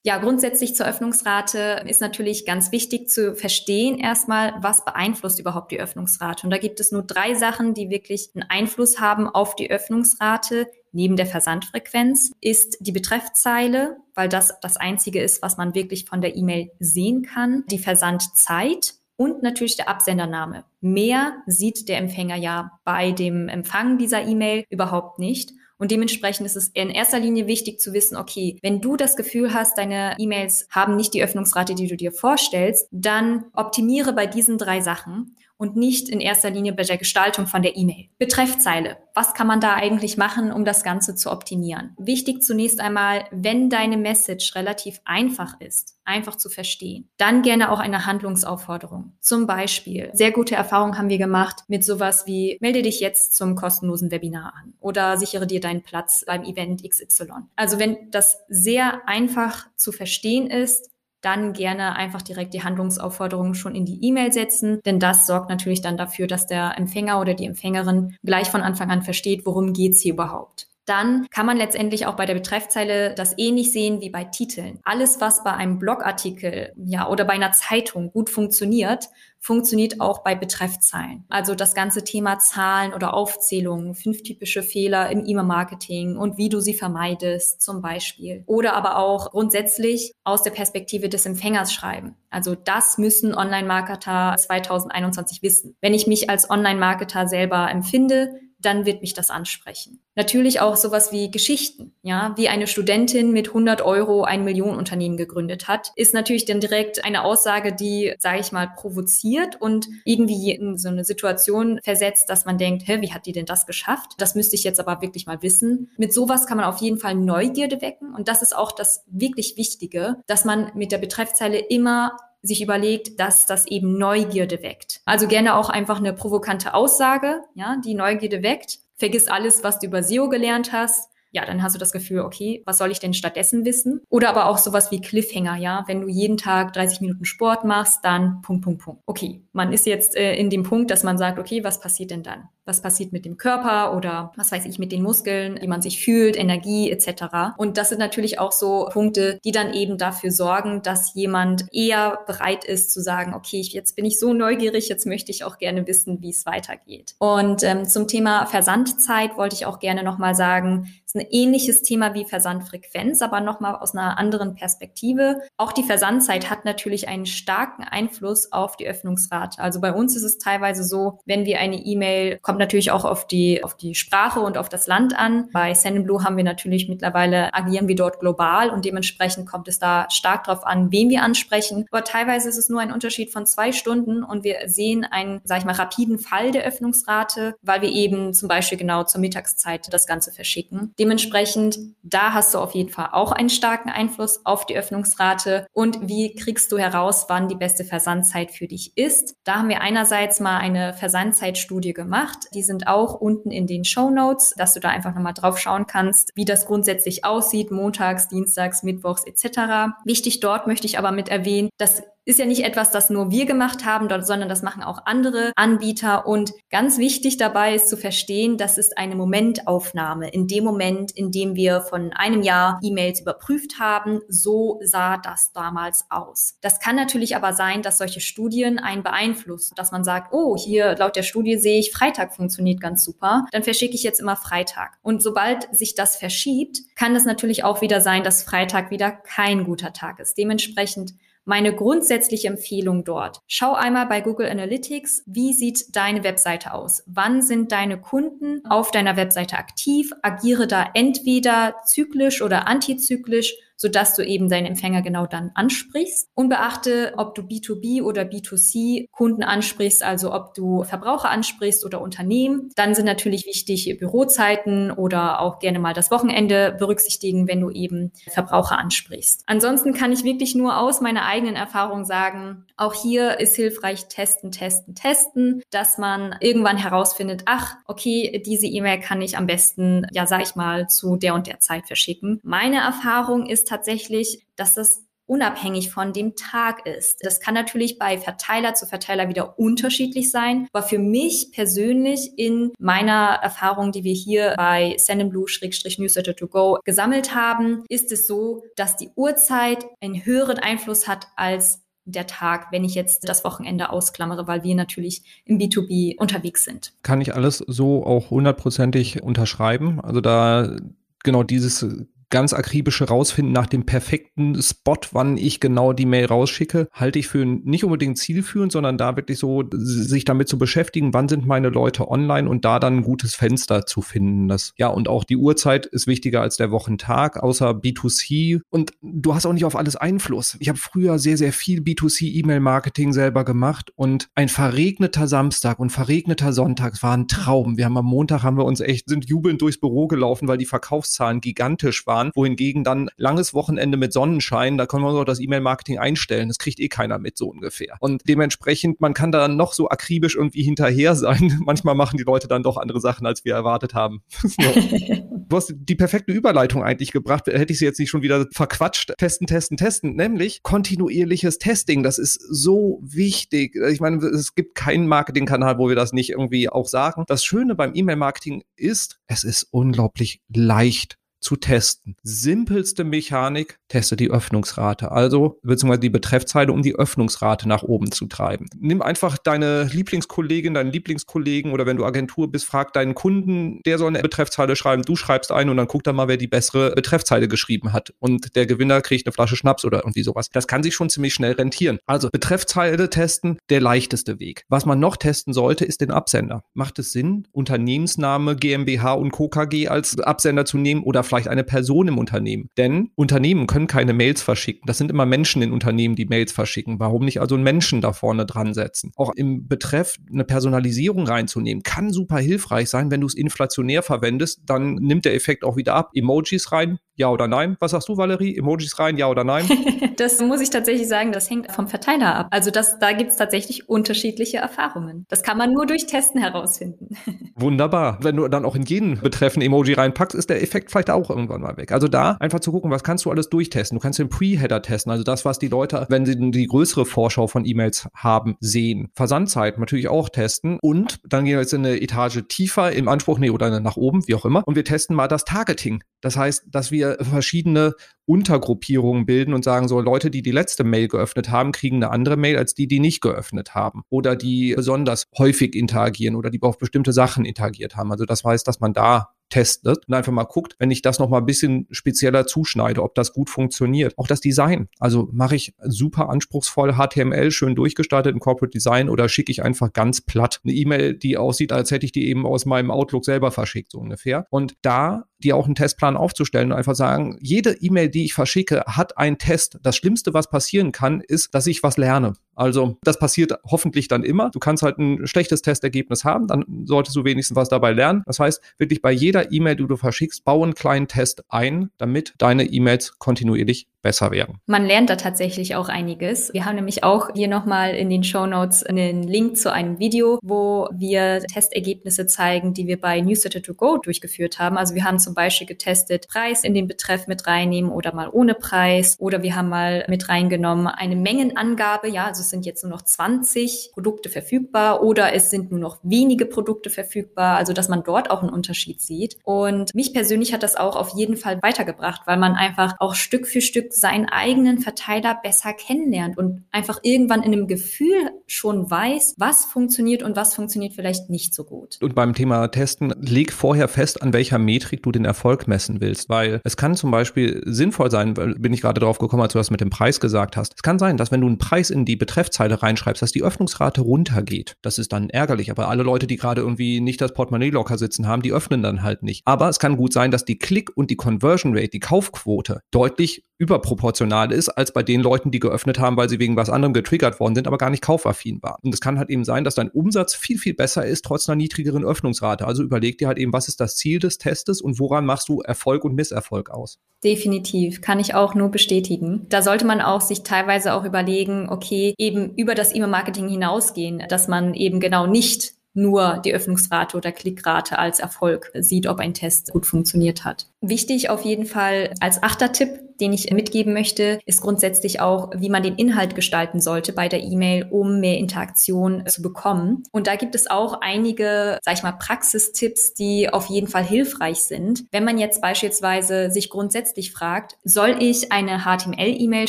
[0.06, 5.80] Ja, grundsätzlich zur Öffnungsrate ist natürlich ganz wichtig zu verstehen erstmal, was beeinflusst überhaupt die
[5.80, 6.46] Öffnungsrate.
[6.46, 10.66] Und da gibt es nur drei Sachen, die wirklich einen Einfluss haben auf die Öffnungsrate
[10.94, 16.20] neben der Versandfrequenz ist die Betreffzeile, weil das das einzige ist, was man wirklich von
[16.20, 20.64] der E-Mail sehen kann, die Versandzeit und natürlich der Absendername.
[20.80, 25.52] Mehr sieht der Empfänger ja bei dem Empfang dieser E-Mail überhaupt nicht.
[25.76, 29.52] Und dementsprechend ist es in erster Linie wichtig zu wissen, okay, wenn du das Gefühl
[29.52, 34.56] hast, deine E-Mails haben nicht die Öffnungsrate, die du dir vorstellst, dann optimiere bei diesen
[34.56, 38.08] drei Sachen und nicht in erster Linie bei der Gestaltung von der E-Mail.
[38.18, 38.96] Betreffzeile.
[39.14, 41.94] Was kann man da eigentlich machen, um das Ganze zu optimieren?
[41.98, 47.78] Wichtig zunächst einmal, wenn deine Message relativ einfach ist, einfach zu verstehen, dann gerne auch
[47.78, 49.12] eine Handlungsaufforderung.
[49.20, 53.54] Zum Beispiel, sehr gute Erfahrungen haben wir gemacht mit sowas wie, melde dich jetzt zum
[53.54, 57.26] kostenlosen Webinar an oder sichere dir deinen Platz beim Event XY.
[57.56, 60.90] Also wenn das sehr einfach zu verstehen ist,
[61.24, 65.80] dann gerne einfach direkt die Handlungsaufforderung schon in die E-Mail setzen, denn das sorgt natürlich
[65.80, 70.00] dann dafür, dass der Empfänger oder die Empfängerin gleich von Anfang an versteht, worum geht's
[70.00, 70.68] hier überhaupt.
[70.86, 74.80] Dann kann man letztendlich auch bei der Betreffzeile das ähnlich sehen wie bei Titeln.
[74.84, 79.08] Alles, was bei einem Blogartikel, ja, oder bei einer Zeitung gut funktioniert,
[79.44, 81.24] funktioniert auch bei Betreffzeilen.
[81.28, 86.60] Also das ganze Thema Zahlen oder Aufzählungen, fünf typische Fehler im E-Mail-Marketing und wie du
[86.60, 88.42] sie vermeidest zum Beispiel.
[88.46, 92.16] Oder aber auch grundsätzlich aus der Perspektive des Empfängers schreiben.
[92.30, 95.76] Also das müssen Online-Marketer 2021 wissen.
[95.82, 100.00] Wenn ich mich als Online-Marketer selber empfinde, dann wird mich das ansprechen.
[100.16, 105.66] Natürlich auch sowas wie Geschichten, ja, wie eine Studentin mit 100 Euro ein Millionenunternehmen gegründet
[105.68, 110.78] hat, ist natürlich dann direkt eine Aussage, die, sage ich mal, provoziert und irgendwie in
[110.78, 114.12] so eine Situation versetzt, dass man denkt, hä, wie hat die denn das geschafft?
[114.18, 115.90] Das müsste ich jetzt aber wirklich mal wissen.
[115.96, 119.56] Mit sowas kann man auf jeden Fall Neugierde wecken und das ist auch das wirklich
[119.56, 125.00] Wichtige, dass man mit der Betreffzeile immer sich überlegt, dass das eben Neugierde weckt.
[125.04, 128.78] Also gerne auch einfach eine provokante Aussage, ja, die Neugierde weckt.
[128.96, 132.62] Vergiss alles, was du über SEO gelernt hast ja, dann hast du das Gefühl, okay,
[132.64, 134.00] was soll ich denn stattdessen wissen?
[134.08, 138.04] Oder aber auch sowas wie Cliffhanger, ja, wenn du jeden Tag 30 Minuten Sport machst,
[138.04, 139.02] dann Punkt, Punkt, Punkt.
[139.04, 142.22] Okay, man ist jetzt äh, in dem Punkt, dass man sagt, okay, was passiert denn
[142.22, 142.48] dann?
[142.66, 146.02] Was passiert mit dem Körper oder was weiß ich mit den Muskeln, wie man sich
[146.02, 147.56] fühlt, Energie etc.
[147.58, 152.20] Und das sind natürlich auch so Punkte, die dann eben dafür sorgen, dass jemand eher
[152.26, 155.86] bereit ist zu sagen, okay, jetzt bin ich so neugierig, jetzt möchte ich auch gerne
[155.86, 157.16] wissen, wie es weitergeht.
[157.18, 162.14] Und ähm, zum Thema Versandzeit wollte ich auch gerne nochmal sagen, ist ein ähnliches Thema
[162.14, 165.40] wie Versandfrequenz, aber nochmal aus einer anderen Perspektive.
[165.56, 169.60] Auch die Versandzeit hat natürlich einen starken Einfluss auf die Öffnungsrate.
[169.60, 173.26] Also bei uns ist es teilweise so, wenn wir eine E-Mail, kommt natürlich auch auf
[173.26, 175.48] die, auf die Sprache und auf das Land an.
[175.52, 180.08] Bei Sendinblue haben wir natürlich mittlerweile, agieren wir dort global und dementsprechend kommt es da
[180.10, 181.86] stark drauf an, wen wir ansprechen.
[181.92, 185.58] Aber teilweise ist es nur ein Unterschied von zwei Stunden und wir sehen einen, sag
[185.58, 190.06] ich mal, rapiden Fall der Öffnungsrate, weil wir eben zum Beispiel genau zur Mittagszeit das
[190.06, 190.92] Ganze verschicken.
[191.04, 195.66] Dementsprechend, da hast du auf jeden Fall auch einen starken Einfluss auf die Öffnungsrate.
[195.74, 199.36] Und wie kriegst du heraus, wann die beste Versandzeit für dich ist?
[199.44, 202.46] Da haben wir einerseits mal eine Versandzeitstudie gemacht.
[202.54, 205.86] Die sind auch unten in den Show Notes, dass du da einfach nochmal drauf schauen
[205.86, 209.92] kannst, wie das grundsätzlich aussieht, montags, dienstags, mittwochs etc.
[210.06, 213.46] Wichtig dort möchte ich aber mit erwähnen, dass ist ja nicht etwas, das nur wir
[213.46, 216.26] gemacht haben, sondern das machen auch andere Anbieter.
[216.26, 220.30] Und ganz wichtig dabei ist zu verstehen, das ist eine Momentaufnahme.
[220.30, 225.52] In dem Moment, in dem wir von einem Jahr E-Mails überprüft haben, so sah das
[225.52, 226.56] damals aus.
[226.62, 230.96] Das kann natürlich aber sein, dass solche Studien einen beeinflussen, dass man sagt, oh, hier
[230.96, 234.98] laut der Studie sehe ich, Freitag funktioniert ganz super, dann verschicke ich jetzt immer Freitag.
[235.02, 239.64] Und sobald sich das verschiebt, kann es natürlich auch wieder sein, dass Freitag wieder kein
[239.64, 240.38] guter Tag ist.
[240.38, 243.40] Dementsprechend meine grundsätzliche Empfehlung dort.
[243.46, 247.02] Schau einmal bei Google Analytics, wie sieht deine Webseite aus?
[247.06, 250.12] Wann sind deine Kunden auf deiner Webseite aktiv?
[250.22, 256.28] Agiere da entweder zyklisch oder antizyklisch sodass du eben deinen Empfänger genau dann ansprichst.
[256.34, 262.00] Und beachte, ob du B2B oder B2C Kunden ansprichst, also ob du Verbraucher ansprichst oder
[262.00, 262.70] Unternehmen.
[262.76, 268.12] Dann sind natürlich wichtig Bürozeiten oder auch gerne mal das Wochenende berücksichtigen, wenn du eben
[268.28, 269.42] Verbraucher ansprichst.
[269.46, 274.50] Ansonsten kann ich wirklich nur aus meiner eigenen Erfahrung sagen, auch hier ist hilfreich testen,
[274.50, 280.26] testen, testen, dass man irgendwann herausfindet, ach, okay, diese E-Mail kann ich am besten, ja,
[280.26, 282.40] sag ich mal, zu der und der Zeit verschicken.
[282.42, 287.24] Meine Erfahrung ist tatsächlich, dass das unabhängig von dem Tag ist.
[287.24, 292.72] Das kann natürlich bei Verteiler zu Verteiler wieder unterschiedlich sein, aber für mich persönlich in
[292.78, 298.98] meiner Erfahrung, die wir hier bei Sendinblue-Newsletter to go gesammelt haben, ist es so, dass
[298.98, 304.46] die Uhrzeit einen höheren Einfluss hat als der Tag, wenn ich jetzt das Wochenende ausklammere,
[304.46, 306.92] weil wir natürlich im B2B unterwegs sind.
[307.02, 310.00] Kann ich alles so auch hundertprozentig unterschreiben?
[310.02, 310.76] Also da
[311.24, 311.86] genau dieses
[312.34, 317.28] ganz akribische rausfinden nach dem perfekten Spot, wann ich genau die Mail rausschicke, halte ich
[317.28, 321.68] für nicht unbedingt zielführend, sondern da wirklich so sich damit zu beschäftigen, wann sind meine
[321.68, 324.48] Leute online und da dann ein gutes Fenster zu finden.
[324.48, 328.62] Das, ja, und auch die Uhrzeit ist wichtiger als der Wochentag, außer B2C.
[328.68, 330.56] Und du hast auch nicht auf alles Einfluss.
[330.58, 336.52] Ich habe früher sehr, sehr viel B2C-E-Mail-Marketing selber gemacht und ein verregneter Samstag und verregneter
[336.52, 337.76] Sonntag war ein Traum.
[337.76, 340.66] Wir haben am Montag haben wir uns echt, sind jubelnd durchs Büro gelaufen, weil die
[340.66, 345.40] Verkaufszahlen gigantisch waren fahren, wohingegen dann langes Wochenende mit Sonnenschein, da können wir uns das
[345.40, 346.48] E-Mail-Marketing einstellen.
[346.48, 347.96] Das kriegt eh keiner mit so ungefähr.
[348.00, 351.60] Und dementsprechend, man kann da noch so akribisch irgendwie hinterher sein.
[351.64, 354.22] Manchmal machen die Leute dann doch andere Sachen, als wir erwartet haben.
[354.58, 357.46] du hast die perfekte Überleitung eigentlich gebracht.
[357.46, 359.12] Hätte ich sie jetzt nicht schon wieder verquatscht.
[359.18, 360.16] Testen, testen, testen.
[360.16, 362.02] Nämlich kontinuierliches Testing.
[362.02, 363.76] Das ist so wichtig.
[363.90, 367.24] Ich meine, es gibt keinen Marketingkanal, wo wir das nicht irgendwie auch sagen.
[367.26, 372.16] Das Schöne beim E-Mail-Marketing ist, es ist unglaublich leicht zu testen.
[372.22, 378.26] Simpelste Mechanik, teste die Öffnungsrate, also beziehungsweise die Betreffzeile, um die Öffnungsrate nach oben zu
[378.26, 378.66] treiben.
[378.80, 383.98] Nimm einfach deine Lieblingskollegin, deinen Lieblingskollegen oder wenn du Agentur bist, frag deinen Kunden, der
[383.98, 386.92] soll eine Betreffzeile schreiben, du schreibst ein und dann guck dann mal, wer die bessere
[386.92, 388.14] Betreffzeile geschrieben hat.
[388.18, 390.48] Und der Gewinner kriegt eine Flasche Schnaps oder irgendwie sowas.
[390.50, 391.98] Das kann sich schon ziemlich schnell rentieren.
[392.06, 394.64] Also Betreffzeile testen, der leichteste Weg.
[394.68, 396.64] Was man noch testen sollte, ist den Absender.
[396.72, 399.48] Macht es Sinn, Unternehmensname GmbH und Co.
[399.48, 402.68] KG als Absender zu nehmen oder eine Person im Unternehmen.
[402.76, 404.82] Denn Unternehmen können keine Mails verschicken.
[404.86, 407.00] Das sind immer Menschen in Unternehmen, die Mails verschicken.
[407.00, 409.12] Warum nicht also einen Menschen da vorne dran setzen?
[409.16, 413.10] Auch im Betreff eine Personalisierung reinzunehmen, kann super hilfreich sein.
[413.10, 416.10] Wenn du es inflationär verwendest, dann nimmt der Effekt auch wieder ab.
[416.14, 417.76] Emojis rein, ja oder nein?
[417.80, 418.56] Was sagst du, Valerie?
[418.56, 419.68] Emojis rein, ja oder nein?
[420.16, 422.48] das muss ich tatsächlich sagen, das hängt vom Verteiler ab.
[422.50, 425.26] Also das, da gibt es tatsächlich unterschiedliche Erfahrungen.
[425.28, 427.16] Das kann man nur durch Testen herausfinden.
[427.56, 428.18] Wunderbar.
[428.22, 431.30] Wenn du dann auch in jeden Betreffen Emoji reinpackst, ist der Effekt vielleicht auch auch
[431.30, 431.92] irgendwann mal weg.
[431.92, 433.96] Also da einfach zu gucken, was kannst du alles durchtesten.
[433.96, 437.46] Du kannst den Pre-Header testen, also das, was die Leute, wenn sie die größere Vorschau
[437.46, 439.10] von E-Mails haben, sehen.
[439.14, 443.38] Versandzeit natürlich auch testen und dann gehen wir jetzt in eine Etage tiefer im Anspruch,
[443.38, 444.62] nee, oder nach oben, wie auch immer.
[444.66, 446.02] Und wir testen mal das Targeting.
[446.20, 447.94] Das heißt, dass wir verschiedene
[448.26, 452.36] Untergruppierungen bilden und sagen so, Leute, die die letzte Mail geöffnet haben, kriegen eine andere
[452.36, 456.78] Mail als die, die nicht geöffnet haben oder die besonders häufig interagieren oder die auf
[456.78, 458.10] bestimmte Sachen interagiert haben.
[458.10, 461.28] Also das heißt, dass man da testet und einfach mal guckt, wenn ich das noch
[461.28, 464.16] mal ein bisschen spezieller zuschneide, ob das gut funktioniert.
[464.18, 464.88] Auch das Design.
[464.98, 469.92] Also mache ich super anspruchsvoll HTML schön durchgestaltet im Corporate Design oder schicke ich einfach
[469.92, 473.50] ganz platt eine E-Mail, die aussieht, als hätte ich die eben aus meinem Outlook selber
[473.50, 474.46] verschickt, so ungefähr.
[474.50, 478.84] Und da dir auch einen Testplan aufzustellen und einfach sagen, jede E-Mail, die ich verschicke,
[478.86, 479.78] hat einen Test.
[479.82, 482.32] Das Schlimmste, was passieren kann, ist, dass ich was lerne.
[482.56, 484.50] Also das passiert hoffentlich dann immer.
[484.50, 488.22] Du kannst halt ein schlechtes Testergebnis haben, dann solltest du wenigstens was dabei lernen.
[488.26, 492.34] Das heißt, wirklich bei jeder E-Mail, die du verschickst, bau einen kleinen Test ein, damit
[492.38, 494.60] deine E-Mails kontinuierlich besser werden.
[494.66, 496.52] Man lernt da tatsächlich auch einiges.
[496.52, 500.38] Wir haben nämlich auch hier nochmal in den Show Notes einen Link zu einem Video,
[500.42, 504.76] wo wir Testergebnisse zeigen, die wir bei Newsletter to Go durchgeführt haben.
[504.76, 508.54] Also wir haben zum Beispiel getestet, Preis in den Betreff mit reinnehmen oder mal ohne
[508.54, 509.16] Preis.
[509.18, 512.08] Oder wir haben mal mit reingenommen eine Mengenangabe.
[512.08, 515.98] Ja, also es sind jetzt nur noch 20 Produkte verfügbar oder es sind nur noch
[516.02, 517.56] wenige Produkte verfügbar.
[517.56, 519.36] Also dass man dort auch einen Unterschied sieht.
[519.44, 523.46] Und mich persönlich hat das auch auf jeden Fall weitergebracht, weil man einfach auch Stück
[523.46, 529.34] für Stück seinen eigenen Verteiler besser kennenlernt und einfach irgendwann in einem Gefühl schon weiß,
[529.38, 531.98] was funktioniert und was funktioniert vielleicht nicht so gut.
[532.00, 536.28] Und beim Thema Testen, leg vorher fest, an welcher Metrik du den Erfolg messen willst,
[536.28, 539.70] weil es kann zum Beispiel sinnvoll sein, bin ich gerade drauf gekommen, als du das
[539.70, 540.74] mit dem Preis gesagt hast.
[540.76, 544.00] Es kann sein, dass wenn du einen Preis in die Betreffzeile reinschreibst, dass die Öffnungsrate
[544.00, 544.76] runtergeht.
[544.82, 548.26] Das ist dann ärgerlich, aber alle Leute, die gerade irgendwie nicht das Portemonnaie locker sitzen
[548.26, 549.42] haben, die öffnen dann halt nicht.
[549.44, 553.44] Aber es kann gut sein, dass die Klick- und die Conversion Rate, die Kaufquote, deutlich
[553.58, 557.40] überproportional ist als bei den Leuten, die geöffnet haben, weil sie wegen was anderem getriggert
[557.40, 558.80] worden sind, aber gar nicht kaufaffin waren.
[558.82, 561.56] Und es kann halt eben sein, dass dein Umsatz viel, viel besser ist, trotz einer
[561.56, 562.66] niedrigeren Öffnungsrate.
[562.66, 565.60] Also überleg dir halt eben, was ist das Ziel des Testes und woran machst du
[565.60, 566.98] Erfolg und Misserfolg aus?
[567.22, 569.46] Definitiv, kann ich auch nur bestätigen.
[569.48, 574.48] Da sollte man auch sich teilweise auch überlegen, okay, eben über das E-Mail-Marketing hinausgehen, dass
[574.48, 579.70] man eben genau nicht nur die Öffnungsrate oder Klickrate als Erfolg sieht, ob ein Test
[579.72, 580.66] gut funktioniert hat.
[580.80, 585.68] Wichtig auf jeden Fall als achter Tipp, den ich mitgeben möchte, ist grundsätzlich auch, wie
[585.68, 590.02] man den Inhalt gestalten sollte bei der E-Mail, um mehr Interaktion zu bekommen.
[590.12, 594.58] Und da gibt es auch einige, sag ich mal, Praxistipps, die auf jeden Fall hilfreich
[594.64, 595.04] sind.
[595.10, 599.68] Wenn man jetzt beispielsweise sich grundsätzlich fragt, soll ich eine HTML-E-Mail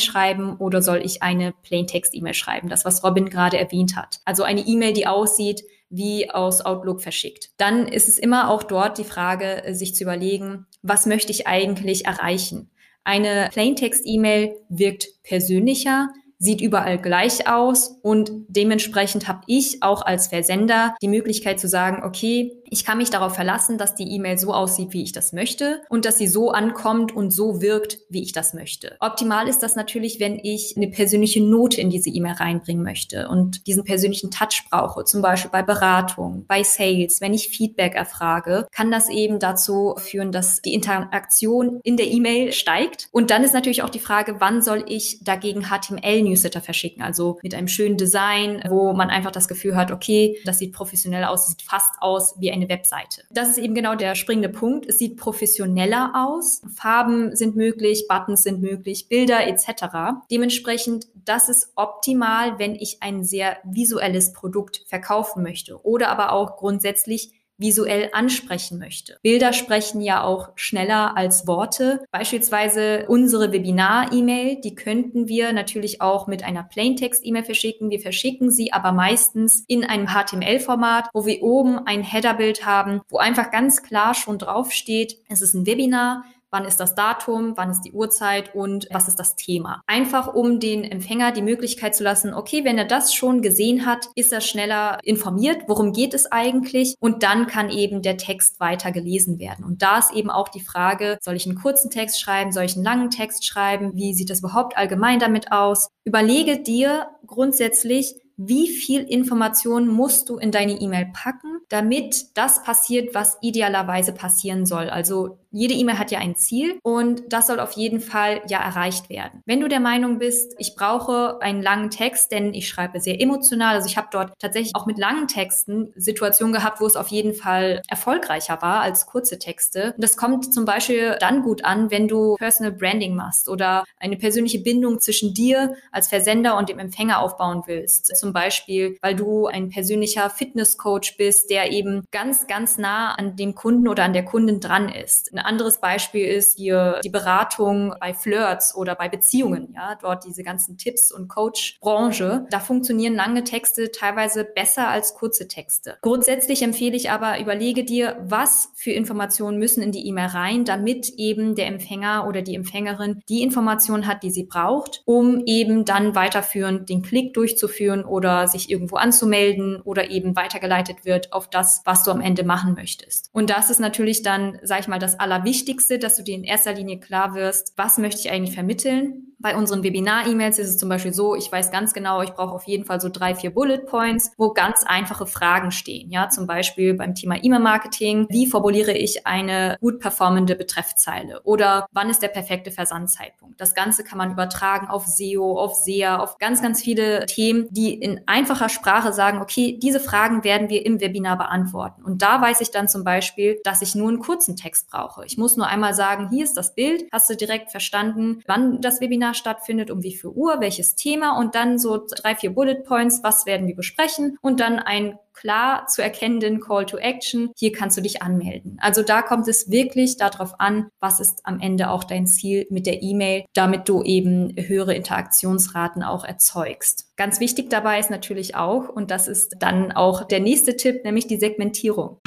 [0.00, 2.68] schreiben oder soll ich eine Plaintext-E-Mail schreiben?
[2.68, 4.20] Das, was Robin gerade erwähnt hat.
[4.24, 7.50] Also eine E-Mail, die aussieht, wie aus Outlook verschickt.
[7.58, 12.06] Dann ist es immer auch dort die Frage, sich zu überlegen, was möchte ich eigentlich
[12.06, 12.70] erreichen?
[13.06, 16.08] Eine Plaintext-E-Mail wirkt persönlicher,
[16.40, 22.02] sieht überall gleich aus und dementsprechend habe ich auch als Versender die Möglichkeit zu sagen,
[22.02, 25.82] okay, ich kann mich darauf verlassen, dass die E-Mail so aussieht, wie ich das möchte
[25.88, 28.96] und dass sie so ankommt und so wirkt, wie ich das möchte.
[29.00, 33.66] Optimal ist das natürlich, wenn ich eine persönliche Note in diese E-Mail reinbringen möchte und
[33.66, 38.90] diesen persönlichen Touch brauche, zum Beispiel bei Beratung, bei Sales, wenn ich Feedback erfrage, kann
[38.90, 43.08] das eben dazu führen, dass die Interaktion in der E-Mail steigt.
[43.12, 47.02] Und dann ist natürlich auch die Frage, wann soll ich dagegen HTML-Newsletter verschicken?
[47.02, 51.24] Also mit einem schönen Design, wo man einfach das Gefühl hat, okay, das sieht professionell
[51.24, 53.22] aus, sieht fast aus wie eine Webseite.
[53.30, 54.86] Das ist eben genau der springende Punkt.
[54.86, 56.62] Es sieht professioneller aus.
[56.74, 60.18] Farben sind möglich, Buttons sind möglich, Bilder etc.
[60.30, 66.56] Dementsprechend, das ist optimal, wenn ich ein sehr visuelles Produkt verkaufen möchte oder aber auch
[66.56, 69.18] grundsätzlich visuell ansprechen möchte.
[69.22, 72.04] Bilder sprechen ja auch schneller als Worte.
[72.10, 77.90] Beispielsweise unsere Webinar-E-Mail, die könnten wir natürlich auch mit einer Plaintext-E-Mail verschicken.
[77.90, 83.18] Wir verschicken sie aber meistens in einem HTML-Format, wo wir oben ein Header-Bild haben, wo
[83.18, 86.24] einfach ganz klar schon draufsteht, es ist ein Webinar
[86.56, 89.82] wann ist das Datum, wann ist die Uhrzeit und was ist das Thema.
[89.86, 94.06] Einfach um den Empfänger die Möglichkeit zu lassen, okay, wenn er das schon gesehen hat,
[94.14, 98.90] ist er schneller informiert, worum geht es eigentlich und dann kann eben der Text weiter
[98.90, 99.66] gelesen werden.
[99.66, 102.74] Und da ist eben auch die Frage, soll ich einen kurzen Text schreiben, soll ich
[102.74, 105.90] einen langen Text schreiben, wie sieht das überhaupt allgemein damit aus?
[106.06, 113.14] Überlege dir grundsätzlich, wie viel Information musst du in deine E-Mail packen, damit das passiert,
[113.14, 114.90] was idealerweise passieren soll.
[114.90, 119.08] Also jede E-Mail hat ja ein Ziel und das soll auf jeden Fall ja erreicht
[119.10, 119.42] werden.
[119.46, 123.74] Wenn du der Meinung bist, ich brauche einen langen Text, denn ich schreibe sehr emotional,
[123.74, 127.34] also ich habe dort tatsächlich auch mit langen Texten Situationen gehabt, wo es auf jeden
[127.34, 129.92] Fall erfolgreicher war als kurze Texte.
[129.96, 134.16] Und das kommt zum Beispiel dann gut an, wenn du Personal Branding machst oder eine
[134.16, 138.16] persönliche Bindung zwischen dir als Versender und dem Empfänger aufbauen willst.
[138.16, 143.54] Zum Beispiel, weil du ein persönlicher Fitnesscoach bist, der eben ganz, ganz nah an dem
[143.54, 145.32] Kunden oder an der Kundin dran ist.
[145.36, 150.42] Ein anderes Beispiel ist hier die Beratung bei Flirts oder bei Beziehungen, ja, dort diese
[150.42, 152.46] ganzen Tipps und Coach-Branche.
[152.50, 155.98] Da funktionieren lange Texte teilweise besser als kurze Texte.
[156.00, 161.10] Grundsätzlich empfehle ich aber, überlege dir, was für Informationen müssen in die E-Mail rein, damit
[161.16, 166.14] eben der Empfänger oder die Empfängerin die Information hat, die sie braucht, um eben dann
[166.14, 172.04] weiterführend den Klick durchzuführen oder sich irgendwo anzumelden oder eben weitergeleitet wird auf das, was
[172.04, 173.28] du am Ende machen möchtest.
[173.32, 176.72] Und das ist natürlich dann, sag ich mal, das Allerwichtigste, dass du dir in erster
[176.72, 181.12] Linie klar wirst, was möchte ich eigentlich vermitteln bei unseren Webinar-E-Mails ist es zum Beispiel
[181.12, 184.32] so, ich weiß ganz genau, ich brauche auf jeden Fall so drei, vier Bullet Points,
[184.36, 186.10] wo ganz einfache Fragen stehen.
[186.10, 188.26] Ja, zum Beispiel beim Thema E-Mail-Marketing.
[188.30, 191.42] Wie formuliere ich eine gut performende Betreffzeile?
[191.44, 193.60] Oder wann ist der perfekte Versandzeitpunkt?
[193.60, 197.94] Das Ganze kann man übertragen auf SEO, auf SEA, auf ganz, ganz viele Themen, die
[197.94, 202.02] in einfacher Sprache sagen, okay, diese Fragen werden wir im Webinar beantworten.
[202.02, 205.24] Und da weiß ich dann zum Beispiel, dass ich nur einen kurzen Text brauche.
[205.26, 209.00] Ich muss nur einmal sagen, hier ist das Bild, hast du direkt verstanden, wann das
[209.00, 213.20] Webinar stattfindet, um wie viel Uhr, welches Thema und dann so drei, vier Bullet Points,
[213.22, 217.50] was werden wir besprechen und dann ein klar zu erkennenden Call to Action.
[217.56, 218.78] Hier kannst du dich anmelden.
[218.80, 222.86] Also da kommt es wirklich darauf an, was ist am Ende auch dein Ziel mit
[222.86, 227.14] der E-Mail, damit du eben höhere Interaktionsraten auch erzeugst.
[227.16, 231.26] Ganz wichtig dabei ist natürlich auch, und das ist dann auch der nächste Tipp, nämlich
[231.26, 232.18] die Segmentierung.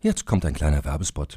[0.00, 1.36] Jetzt kommt ein kleiner Werbespot.